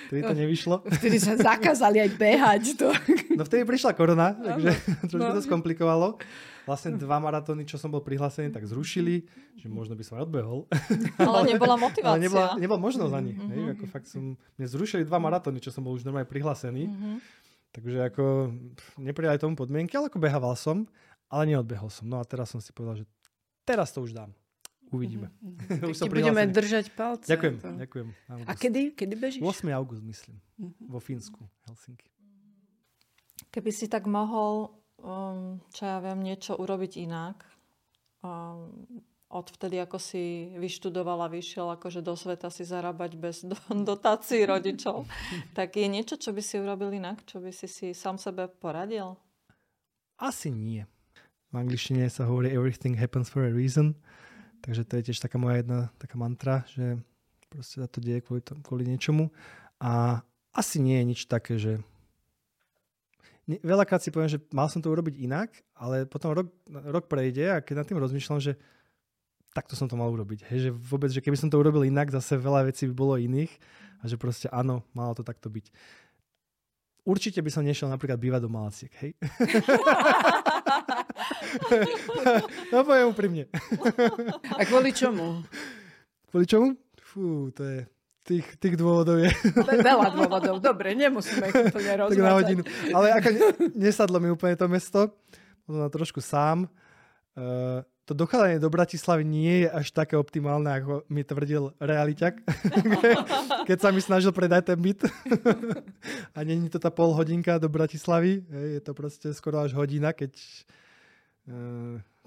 Vtedy 0.08 0.22
to 0.30 0.36
nevyšlo. 0.38 0.86
Vtedy 1.02 1.18
sa 1.18 1.34
zakázali 1.34 2.06
aj 2.06 2.10
behať. 2.14 2.64
To. 2.78 2.94
No 3.34 3.42
vtedy 3.50 3.66
prišla 3.66 3.98
korona, 3.98 4.38
takže 4.38 4.78
trošku 5.10 5.32
to 5.34 5.42
skomplikovalo. 5.42 6.22
Vlastne 6.70 7.02
dva 7.02 7.18
maratóny, 7.18 7.66
čo 7.66 7.82
som 7.82 7.90
bol 7.90 8.06
prihlásený, 8.06 8.54
tak 8.54 8.70
zrušili, 8.70 9.26
že 9.58 9.66
možno 9.66 9.98
by 9.98 10.04
som 10.06 10.22
aj 10.22 10.30
odbehol. 10.30 10.70
Ale 11.18 11.50
nebola 11.50 11.76
motivácia. 11.82 12.14
Ale 12.14 12.24
nebola, 12.24 12.48
nebola 12.62 12.80
možnosť 12.80 13.10
ani. 13.10 13.34
Mm-hmm. 13.34 13.50
Hej, 13.52 13.64
ako 13.74 13.84
fakt 13.90 14.08
som, 14.08 14.38
mne 14.38 14.68
zrušili 14.70 15.02
dva 15.04 15.18
maratóny, 15.18 15.58
čo 15.60 15.74
som 15.74 15.82
bol 15.82 15.98
už 15.98 16.06
normálne 16.06 16.30
prihlásený. 16.30 16.88
Mm-hmm. 16.88 17.16
Takže 17.74 17.98
ako 18.06 18.54
neprijali 19.02 19.42
tomu 19.42 19.58
podmienky, 19.58 19.98
ale 19.98 20.08
ako 20.08 20.22
behával 20.22 20.54
som 20.54 20.86
ale 21.34 21.50
neodbehol 21.50 21.90
som. 21.90 22.06
No 22.06 22.22
a 22.22 22.24
teraz 22.24 22.54
som 22.54 22.62
si 22.62 22.70
povedal, 22.70 23.02
že 23.02 23.06
teraz 23.66 23.90
to 23.90 24.06
už 24.06 24.14
dám. 24.14 24.30
Uvidíme. 24.94 25.34
Mm-hmm. 25.42 25.90
už 25.90 25.96
som 25.98 26.10
budeme 26.10 26.44
držať 26.46 26.94
palce. 26.94 27.26
Ďakujem. 27.26 27.56
To. 27.62 27.68
ďakujem. 27.82 28.08
A 28.46 28.54
kedy, 28.54 28.82
kedy 28.94 29.14
bežíš? 29.18 29.42
8. 29.42 29.74
august, 29.74 30.04
myslím. 30.06 30.38
Mm-hmm. 30.38 30.86
Vo 30.92 31.00
Fínsku, 31.02 31.42
Helsinki. 31.66 32.10
Keby 33.50 33.72
si 33.74 33.90
tak 33.90 34.06
mohol, 34.06 34.70
um, 35.02 35.62
čo 35.74 35.90
ja 35.90 35.98
viem, 36.02 36.22
niečo 36.22 36.58
urobiť 36.58 37.02
inak, 37.02 37.42
um, 38.22 38.70
od 39.34 39.50
vtedy, 39.50 39.82
ako 39.82 39.98
si 39.98 40.54
vyštudovala, 40.54 41.26
vyšiel 41.26 41.74
akože 41.74 42.06
do 42.06 42.14
sveta 42.14 42.54
si 42.54 42.62
zarábať 42.62 43.12
bez 43.18 43.42
do, 43.42 43.58
dotácií 43.90 44.46
rodičov, 44.46 45.10
tak 45.58 45.74
je 45.74 45.90
niečo, 45.90 46.22
čo 46.22 46.30
by 46.32 46.42
si 46.46 46.62
urobil 46.62 46.94
inak? 46.94 47.26
Čo 47.26 47.42
by 47.42 47.50
si 47.50 47.66
si 47.66 47.88
sám 47.98 48.22
sebe 48.22 48.46
poradil? 48.46 49.18
Asi 50.22 50.54
nie. 50.54 50.86
V 51.54 51.62
angličtine 51.62 52.10
sa 52.10 52.26
hovorí 52.26 52.50
everything 52.50 52.98
happens 52.98 53.30
for 53.30 53.46
a 53.46 53.54
reason. 53.54 53.94
Takže 54.66 54.90
to 54.90 54.94
je 54.98 55.06
tiež 55.14 55.22
taká 55.22 55.38
moja 55.38 55.62
jedna 55.62 55.94
taká 56.02 56.18
mantra, 56.18 56.66
že 56.74 56.98
proste 57.54 57.78
sa 57.78 57.86
to 57.86 58.02
deje 58.02 58.26
kvôli, 58.26 58.42
tom, 58.42 58.58
kvôli 58.66 58.90
niečomu. 58.90 59.30
A 59.78 60.26
asi 60.50 60.82
nie 60.82 60.98
je 60.98 61.06
nič 61.06 61.20
také, 61.30 61.62
že 61.62 61.78
veľakrát 63.46 64.02
si 64.02 64.10
poviem, 64.10 64.32
že 64.34 64.42
mal 64.50 64.66
som 64.66 64.82
to 64.82 64.90
urobiť 64.90 65.20
inak, 65.22 65.54
ale 65.78 66.10
potom 66.10 66.34
rok, 66.34 66.50
rok 66.90 67.06
prejde 67.06 67.46
a 67.54 67.62
keď 67.62 67.84
nad 67.84 67.88
tým 67.92 68.02
rozmýšľam, 68.02 68.42
že 68.42 68.58
takto 69.54 69.78
som 69.78 69.86
to 69.86 69.94
mal 69.94 70.10
urobiť. 70.10 70.50
Hej, 70.50 70.60
že 70.66 70.70
vôbec, 70.74 71.14
že 71.14 71.22
keby 71.22 71.38
som 71.38 71.54
to 71.54 71.62
urobil 71.62 71.86
inak, 71.86 72.10
zase 72.10 72.40
veľa 72.42 72.66
vecí 72.66 72.90
by 72.90 72.96
bolo 72.98 73.22
iných 73.22 73.54
a 74.02 74.10
že 74.10 74.18
proste 74.18 74.50
áno, 74.50 74.82
malo 74.98 75.14
to 75.14 75.22
takto 75.22 75.54
byť. 75.54 75.70
Určite 77.04 77.44
by 77.44 77.52
som 77.52 77.68
nešiel 77.68 77.92
napríklad 77.92 78.18
bývať 78.18 78.42
do 78.48 78.50
Malaciek, 78.50 78.94
hej? 79.04 79.12
no 82.72 82.84
poviem 82.84 83.08
úprimne. 83.10 83.44
A 84.58 84.62
kvôli 84.66 84.94
čomu? 84.94 85.42
Kvôli 86.30 86.46
čomu? 86.48 86.78
Fú, 87.00 87.52
to 87.54 87.64
je... 87.64 87.80
Tých, 88.24 88.56
tých 88.56 88.80
dôvodov 88.80 89.20
je... 89.20 89.28
Veľa 89.84 90.16
dôvodov. 90.16 90.56
Dobre, 90.64 90.96
nemusíme 90.96 91.44
ich 91.44 91.56
úplne 91.76 92.08
rozvádzať. 92.08 92.16
Tak 92.16 92.24
na 92.24 92.36
hodinu. 92.40 92.62
Ale 92.96 93.08
ako 93.20 93.28
nesadlo 93.76 94.18
mi 94.24 94.32
úplne 94.32 94.56
to 94.56 94.72
mesto. 94.72 95.12
Možno 95.68 95.92
trošku 95.92 96.24
sám. 96.24 96.72
Uh, 97.36 97.84
to 98.04 98.12
dochádzanie 98.12 98.60
do 98.60 98.68
Bratislavy 98.68 99.24
nie 99.24 99.64
je 99.64 99.70
až 99.72 99.96
také 99.96 100.20
optimálne, 100.20 100.68
ako 100.68 101.08
mi 101.08 101.24
tvrdil 101.24 101.72
realiťak, 101.80 102.36
keď 103.70 103.78
sa 103.80 103.96
mi 103.96 104.04
snažil 104.04 104.36
predať 104.36 104.76
ten 104.76 104.80
byt. 104.80 105.08
a 106.36 106.40
není 106.44 106.68
to 106.68 106.84
tá 106.84 106.92
pol 106.92 107.16
hodinka 107.16 107.56
do 107.64 107.72
Bratislavy, 107.72 108.44
je 108.52 108.82
to 108.84 108.92
proste 108.92 109.32
skoro 109.32 109.64
až 109.64 109.72
hodina, 109.80 110.12
keď, 110.12 110.36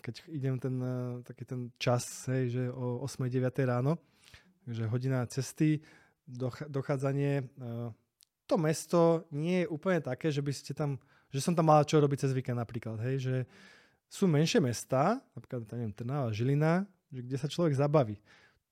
keď 0.07 0.15
idem 0.31 0.55
ten, 0.63 0.75
eh, 0.79 1.23
taký 1.27 1.45
ten 1.45 1.61
čas, 1.83 2.31
hej, 2.31 2.55
že 2.55 2.63
o 2.71 3.03
8-9 3.03 3.67
ráno. 3.67 3.99
Takže 4.63 4.87
hodina 4.87 5.27
cesty, 5.27 5.83
dochádzanie. 6.71 7.43
Eh, 7.43 7.89
to 8.47 8.55
mesto 8.55 9.27
nie 9.35 9.67
je 9.67 9.71
úplne 9.71 9.99
také, 9.99 10.31
že 10.31 10.43
by 10.43 10.53
ste 10.55 10.71
tam, 10.75 11.03
že 11.35 11.43
som 11.43 11.55
tam 11.59 11.67
mal 11.67 11.83
čo 11.83 11.99
robiť 11.99 12.23
cez 12.23 12.31
víkend 12.31 12.59
napríklad, 12.59 13.03
hej, 13.03 13.17
že 13.19 13.37
sú 14.07 14.31
menšie 14.31 14.63
mesta, 14.63 15.19
napríklad 15.35 15.67
neviem, 15.75 15.91
Trnava, 15.91 16.31
Žilina, 16.31 16.87
že 17.11 17.27
kde 17.27 17.37
sa 17.43 17.51
človek 17.51 17.75
zabaví. 17.75 18.23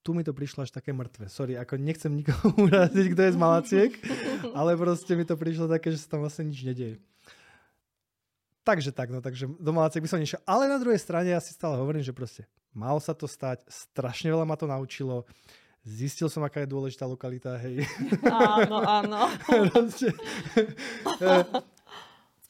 Tu 0.07 0.15
mi 0.15 0.23
to 0.23 0.31
prišlo 0.31 0.63
až 0.63 0.71
také 0.71 0.95
mŕtve. 0.95 1.27
Sorry, 1.27 1.59
ako 1.59 1.75
nechcem 1.83 2.15
nikoho 2.15 2.55
uraziť, 2.71 3.07
kto 3.11 3.21
je 3.27 3.35
z 3.35 3.39
Malaciek, 3.41 3.93
ale 4.59 4.79
proste 4.79 5.19
mi 5.19 5.27
to 5.27 5.35
prišlo 5.35 5.67
také, 5.67 5.91
že 5.91 5.99
sa 5.99 6.15
tam 6.15 6.23
vlastne 6.23 6.47
nič 6.47 6.63
nedieje. 6.63 7.03
Takže 8.65 8.91
tak, 8.91 9.13
no 9.13 9.21
takže 9.21 9.47
do 9.47 9.73
Malaciek 9.77 10.01
by 10.01 10.09
som 10.09 10.19
nešiel. 10.19 10.41
Ale 10.49 10.67
na 10.67 10.81
druhej 10.81 10.97
strane 10.97 11.31
ja 11.31 11.39
si 11.39 11.53
stále 11.53 11.77
hovorím, 11.77 12.01
že 12.01 12.17
proste 12.17 12.49
malo 12.73 12.99
sa 12.99 13.13
to 13.13 13.29
stať, 13.29 13.63
strašne 13.69 14.33
veľa 14.33 14.49
ma 14.49 14.57
to 14.57 14.65
naučilo. 14.67 15.29
Zistil 15.85 16.33
som, 16.33 16.41
aká 16.41 16.65
je 16.65 16.73
dôležitá 16.73 17.05
lokalita, 17.05 17.61
hej. 17.61 17.85
Áno, 18.25 18.81
áno. 18.81 19.29
eh, 21.21 21.45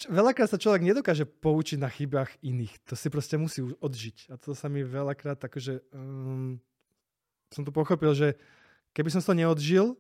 veľakrát 0.07 0.55
sa 0.55 0.55
človek 0.55 0.87
nedokáže 0.87 1.27
poučiť 1.27 1.83
na 1.83 1.91
chybách 1.91 2.31
iných. 2.47 2.79
To 2.87 2.95
si 2.95 3.11
proste 3.11 3.35
musí 3.35 3.67
odžiť. 3.67 4.31
A 4.31 4.39
to 4.39 4.55
sa 4.55 4.71
mi 4.71 4.87
veľakrát 4.87 5.43
akože... 5.43 5.83
Um, 5.91 6.63
som 7.51 7.67
to 7.67 7.75
pochopil, 7.75 8.15
že 8.15 8.39
keby 8.95 9.11
som 9.11 9.19
to 9.23 9.35
neodžil, 9.35 9.99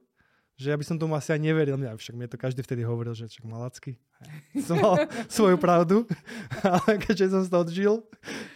že 0.54 0.70
ja 0.70 0.76
by 0.78 0.84
som 0.86 0.96
tomu 0.98 1.18
asi 1.18 1.34
aj 1.34 1.40
neveril. 1.42 1.74
Mňa, 1.74 1.98
však 1.98 2.14
mne 2.14 2.30
to 2.30 2.38
každý 2.38 2.62
vtedy 2.62 2.86
hovoril, 2.86 3.10
že 3.14 3.26
čak 3.26 3.42
malacky. 3.42 3.98
Som 4.66 4.78
mal 4.78 5.10
svoju 5.26 5.58
pravdu, 5.58 6.06
ale 6.62 7.02
keďže 7.02 7.34
som 7.34 7.42
to 7.44 7.58
odžil, 7.60 7.94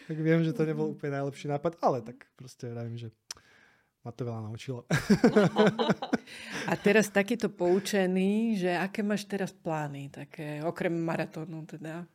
tak 0.06 0.16
viem, 0.16 0.40
že 0.46 0.54
to 0.54 0.64
nebol 0.64 0.94
úplne 0.94 1.20
najlepší 1.20 1.50
nápad, 1.50 1.76
ale 1.82 2.00
tak 2.00 2.24
proste 2.38 2.70
vravím, 2.70 2.96
že 2.96 3.12
ma 4.06 4.14
to 4.14 4.24
veľa 4.24 4.40
naučilo. 4.48 4.86
A 6.70 6.72
teraz 6.80 7.12
takýto 7.12 7.52
poučený, 7.52 8.56
že 8.56 8.72
aké 8.72 9.04
máš 9.04 9.28
teraz 9.28 9.52
plány, 9.52 10.08
také 10.08 10.64
okrem 10.64 10.94
maratónu 10.94 11.68
teda, 11.68 12.08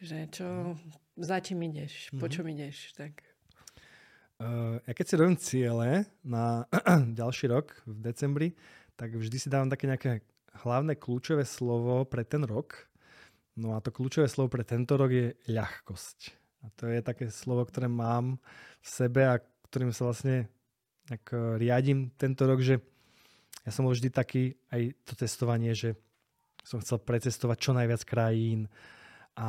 že 0.00 0.30
čo, 0.32 0.78
za 1.20 1.42
čím 1.44 1.68
ideš, 1.68 2.14
po 2.16 2.24
mhm. 2.24 2.32
čom 2.32 2.44
ideš, 2.48 2.96
tak... 2.96 3.20
Uh, 4.40 4.80
ja 4.88 4.96
keď 4.96 5.04
si 5.04 5.14
robím 5.20 5.36
ciele 5.36 6.08
na 6.24 6.64
ďalší 7.20 7.52
rok 7.52 7.76
v 7.84 7.98
decembri, 8.00 8.48
tak 9.00 9.16
vždy 9.16 9.36
si 9.40 9.48
dávam 9.48 9.72
také 9.72 9.88
nejaké 9.88 10.20
hlavné 10.60 11.00
kľúčové 11.00 11.48
slovo 11.48 12.04
pre 12.04 12.20
ten 12.20 12.44
rok. 12.44 12.84
No 13.56 13.72
a 13.72 13.80
to 13.80 13.88
kľúčové 13.88 14.28
slovo 14.28 14.52
pre 14.52 14.60
tento 14.60 15.00
rok 15.00 15.08
je 15.08 15.32
ľahkosť. 15.48 16.36
A 16.60 16.66
to 16.76 16.92
je 16.92 17.00
také 17.00 17.32
slovo, 17.32 17.64
ktoré 17.64 17.88
mám 17.88 18.36
v 18.84 18.88
sebe 18.92 19.24
a 19.24 19.40
ktorým 19.72 19.96
sa 19.96 20.12
vlastne 20.12 20.52
tak 21.08 21.32
e, 21.32 21.56
riadím 21.56 22.12
tento 22.20 22.44
rok, 22.44 22.60
že 22.60 22.76
ja 23.64 23.72
som 23.72 23.88
bol 23.88 23.96
vždy 23.96 24.12
taký, 24.12 24.60
aj 24.68 24.92
to 25.08 25.16
testovanie, 25.16 25.72
že 25.72 25.96
som 26.60 26.84
chcel 26.84 27.00
precestovať 27.00 27.56
čo 27.56 27.72
najviac 27.72 28.04
krajín 28.04 28.68
a 29.40 29.48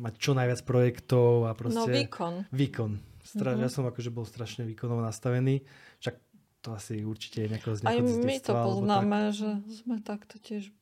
mať 0.00 0.14
čo 0.16 0.32
najviac 0.32 0.64
projektov 0.64 1.46
a 1.46 1.52
proste... 1.52 1.84
No 1.84 1.84
výkon. 1.84 2.48
Výkon. 2.48 2.92
Stra- 3.24 3.56
mm-hmm. 3.56 3.64
Ja 3.64 3.68
som 3.72 3.84
akože 3.88 4.10
bol 4.12 4.24
strašne 4.28 4.68
výkonovo 4.68 5.00
nastavený. 5.00 5.64
To 6.64 6.72
asi 6.72 7.04
určite 7.04 7.44
je 7.44 7.48
nejako 7.52 7.76
z 7.76 7.80
Aj 7.84 8.00
my 8.00 8.36
to 8.40 8.52
poznáme, 8.56 9.20
tak. 9.28 9.36
že 9.36 9.50
sme 9.84 10.00
takto 10.00 10.40
tiež 10.40 10.72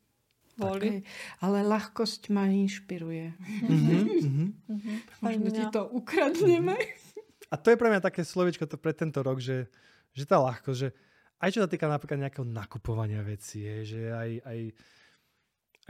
boli. 0.54 1.02
Tak, 1.02 1.10
ale 1.42 1.58
ľahkosť 1.66 2.30
ma 2.30 2.46
inšpiruje. 2.46 3.34
Mm-hmm, 3.34 4.02
mm-hmm. 4.70 4.96
Možno 5.24 5.48
ti 5.50 5.64
to 5.74 5.82
ukradneme. 5.90 6.78
A 7.50 7.54
to 7.58 7.74
je 7.74 7.80
pre 7.80 7.90
mňa 7.90 8.00
také 8.00 8.22
slovičko 8.22 8.64
to 8.70 8.78
pre 8.78 8.94
tento 8.94 9.20
rok, 9.20 9.42
že, 9.42 9.66
že 10.14 10.24
tá 10.24 10.38
ľahkosť, 10.38 10.78
že 10.78 10.88
aj 11.42 11.50
čo 11.50 11.60
sa 11.66 11.68
týka 11.68 11.90
napríklad 11.90 12.22
nejakého 12.22 12.46
nakupovania 12.46 13.20
vecí, 13.26 13.66
je, 13.66 13.76
že 13.82 14.00
aj, 14.14 14.30
aj 14.46 14.58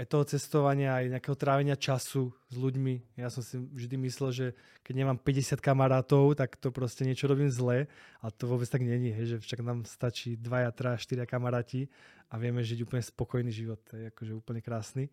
aj 0.01 0.09
toho 0.09 0.25
cestovania, 0.25 0.97
aj 0.97 1.13
nejakého 1.13 1.37
trávenia 1.37 1.77
času 1.77 2.33
s 2.49 2.57
ľuďmi. 2.57 3.21
Ja 3.21 3.29
som 3.29 3.45
si 3.45 3.61
vždy 3.61 4.01
myslel, 4.09 4.31
že 4.33 4.47
keď 4.81 5.05
nemám 5.05 5.21
50 5.21 5.61
kamarátov, 5.61 6.33
tak 6.33 6.57
to 6.57 6.73
proste 6.73 7.05
niečo 7.05 7.29
robím 7.29 7.53
zle, 7.53 7.85
ale 8.25 8.31
to 8.33 8.49
vôbec 8.49 8.65
tak 8.73 8.81
není, 8.81 9.13
hej, 9.13 9.37
že 9.37 9.45
však 9.45 9.61
nám 9.61 9.85
stačí 9.85 10.41
2, 10.41 10.73
3, 10.73 10.97
4 10.97 11.29
kamaráti 11.29 11.93
a 12.33 12.41
vieme 12.41 12.65
žiť 12.65 12.89
úplne 12.89 13.05
spokojný 13.05 13.53
život. 13.53 13.85
To 13.93 14.01
je 14.01 14.05
akože 14.09 14.33
úplne 14.33 14.65
krásny. 14.65 15.13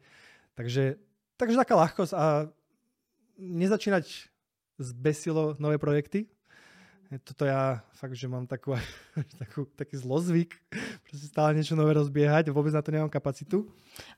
Takže, 0.56 0.96
takže 1.36 1.60
taká 1.60 1.76
ľahkosť 1.76 2.14
a 2.16 2.48
nezačínať 3.36 4.32
zbesilo 4.80 5.60
nové 5.60 5.76
projekty, 5.76 6.32
toto 7.18 7.50
ja 7.50 7.82
fakt, 7.98 8.14
že 8.14 8.30
mám 8.30 8.46
takú, 8.46 8.78
takú, 9.42 9.66
taký 9.74 9.98
zlozvyk, 9.98 10.54
proste 11.02 11.26
stále 11.26 11.58
niečo 11.58 11.74
nové 11.74 11.98
rozbiehať, 11.98 12.54
vôbec 12.54 12.70
na 12.70 12.86
to 12.86 12.94
nemám 12.94 13.10
kapacitu. 13.10 13.66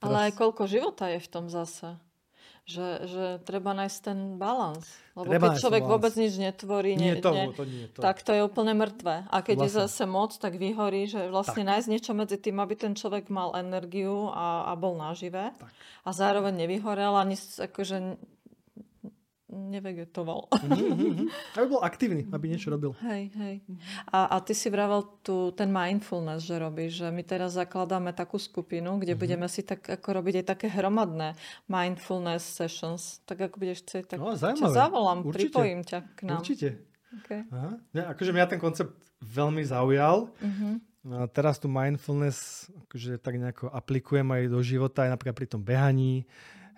Ale 0.03 0.19
Teraz... 0.19 0.25
aj 0.27 0.33
koľko 0.35 0.63
života 0.67 1.07
je 1.07 1.23
v 1.23 1.29
tom 1.31 1.47
zase. 1.47 1.95
Že, 2.61 2.87
že 3.09 3.25
treba 3.41 3.73
nájsť 3.73 3.97
ten 4.05 4.19
balans. 4.37 4.85
Lebo 5.17 5.33
treba 5.33 5.49
keď 5.49 5.65
človek 5.65 5.81
balans. 5.81 5.93
vôbec 5.97 6.13
nič 6.13 6.33
netvorí, 6.37 6.93
nie, 6.93 7.17
ne, 7.17 7.23
to, 7.23 7.31
ne, 7.33 7.45
to 7.57 7.63
nie, 7.65 7.85
to. 7.89 7.99
tak 8.05 8.21
to 8.21 8.37
je 8.37 8.41
úplne 8.45 8.77
mŕtve. 8.77 9.25
A 9.33 9.37
keď 9.41 9.65
vlastne. 9.65 9.65
je 9.65 9.79
zase 9.81 10.03
moc, 10.05 10.31
tak 10.37 10.61
vyhorí, 10.61 11.09
že 11.09 11.25
vlastne 11.33 11.65
tak. 11.65 11.69
nájsť 11.73 11.87
niečo 11.89 12.11
medzi 12.13 12.37
tým, 12.37 12.61
aby 12.61 12.77
ten 12.77 12.93
človek 12.93 13.33
mal 13.33 13.57
energiu 13.57 14.29
a, 14.29 14.69
a 14.69 14.77
bol 14.77 14.93
nažive. 14.93 15.49
Tak. 15.57 15.73
A 16.05 16.09
zároveň 16.13 16.53
nevyhorel 16.53 17.17
ani 17.17 17.33
akože 17.39 18.21
nevegetoval. 19.51 20.47
Mm-hmm, 20.47 21.27
aby 21.59 21.67
bol 21.67 21.83
aktívny, 21.83 22.23
aby 22.31 22.45
niečo 22.47 22.71
robil. 22.71 22.95
Hej, 23.03 23.35
hej. 23.35 23.55
A, 24.07 24.31
a 24.31 24.35
ty 24.39 24.55
si 24.55 24.71
vravel 24.71 25.03
tu 25.21 25.51
ten 25.51 25.67
mindfulness, 25.67 26.47
že 26.47 26.55
robíš, 26.55 27.03
že 27.03 27.07
my 27.11 27.21
teraz 27.27 27.59
zakladáme 27.59 28.15
takú 28.15 28.39
skupinu, 28.39 28.95
kde 28.97 29.13
mm-hmm. 29.13 29.21
budeme 29.21 29.47
si 29.51 29.61
tak 29.67 29.83
ako 29.83 30.23
robiť 30.23 30.41
aj 30.41 30.45
také 30.55 30.67
hromadné 30.71 31.35
mindfulness 31.67 32.47
sessions. 32.47 33.19
Tak 33.27 33.51
ako 33.51 33.59
budeš 33.59 33.83
chcieť, 33.83 34.15
tak 34.15 34.17
no, 34.23 34.31
ťa 34.33 34.71
zavolám, 34.71 35.27
Určite. 35.27 35.51
pripojím 35.51 35.81
ťa 35.83 35.99
k 36.15 36.19
nám. 36.25 36.39
Určite. 36.39 36.69
Okay. 37.11 37.43
Aha. 37.51 37.71
Ja, 37.91 38.03
akože 38.15 38.31
mňa 38.31 38.47
ten 38.47 38.61
koncept 38.63 38.95
veľmi 39.19 39.67
zaujal. 39.67 40.31
Mm-hmm. 40.39 40.73
A 41.11 41.25
teraz 41.27 41.57
tu 41.57 41.65
mindfulness 41.65 42.69
akože 42.87 43.17
tak 43.17 43.35
nejako 43.41 43.73
aplikujem 43.73 44.27
aj 44.31 44.43
do 44.47 44.61
života, 44.61 45.09
aj 45.09 45.17
napríklad 45.17 45.33
pri 45.35 45.49
tom 45.49 45.61
behaní 45.65 46.29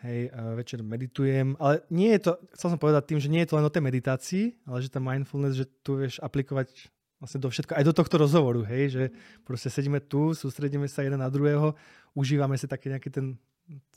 hej, 0.04 0.30
večer 0.60 0.84
meditujem, 0.84 1.56
ale 1.58 1.82
nie 1.88 2.12
je 2.20 2.30
to, 2.30 2.32
chcel 2.60 2.76
som 2.76 2.80
povedať 2.80 3.08
tým, 3.08 3.20
že 3.24 3.32
nie 3.32 3.42
je 3.44 3.50
to 3.50 3.58
len 3.58 3.66
o 3.66 3.72
tej 3.72 3.84
meditácii, 3.84 4.46
ale 4.68 4.84
že 4.84 4.92
tá 4.92 5.00
mindfulness, 5.00 5.56
že 5.56 5.66
tu 5.82 5.96
vieš 5.96 6.20
aplikovať 6.20 6.92
vlastne 7.24 7.40
do 7.40 7.48
všetko, 7.48 7.72
aj 7.80 7.88
do 7.88 7.96
tohto 7.96 8.16
rozhovoru, 8.20 8.68
hej, 8.68 8.84
že 8.92 9.04
proste 9.48 9.72
sedíme 9.72 10.04
tu, 10.04 10.36
sústredíme 10.36 10.92
sa 10.92 11.08
jeden 11.08 11.24
na 11.24 11.32
druhého, 11.32 11.72
užívame 12.12 12.60
si 12.60 12.68
také 12.68 12.92
nejaký 12.92 13.08
ten, 13.08 13.40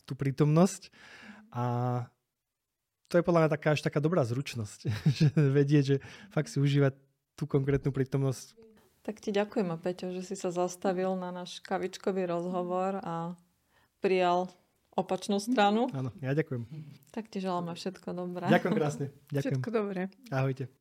tú 0.06 0.14
prítomnosť 0.14 0.94
a 1.50 1.64
to 3.10 3.18
je 3.18 3.26
podľa 3.26 3.46
mňa 3.46 3.54
taká 3.58 3.74
až 3.74 3.82
taká 3.82 3.98
dobrá 3.98 4.22
zručnosť, 4.22 4.78
že 5.18 5.26
vedieť, 5.34 5.84
že 5.84 5.96
fakt 6.30 6.54
si 6.54 6.62
užívať 6.62 6.94
tú 7.34 7.50
konkrétnu 7.50 7.90
prítomnosť. 7.90 8.54
Tak 9.02 9.22
ti 9.22 9.30
ďakujem, 9.30 9.70
Peťo, 9.78 10.10
že 10.10 10.22
si 10.26 10.34
sa 10.34 10.50
zastavil 10.50 11.14
na 11.14 11.30
náš 11.30 11.62
kavičkový 11.62 12.26
rozhovor 12.26 12.98
a 13.02 13.38
prijal 14.02 14.50
opačnú 14.96 15.36
stranu. 15.36 15.92
Áno, 15.92 16.10
ja 16.24 16.32
ďakujem. 16.32 16.64
Tak 17.12 17.28
ti 17.28 17.38
želáme 17.44 17.76
všetko 17.76 18.16
dobré. 18.16 18.48
Ďakujem 18.48 18.74
krásne. 18.74 19.06
Ďakujem. 19.36 19.60
Všetko 19.60 19.68
dobré. 19.70 20.02
Ahojte. 20.32 20.72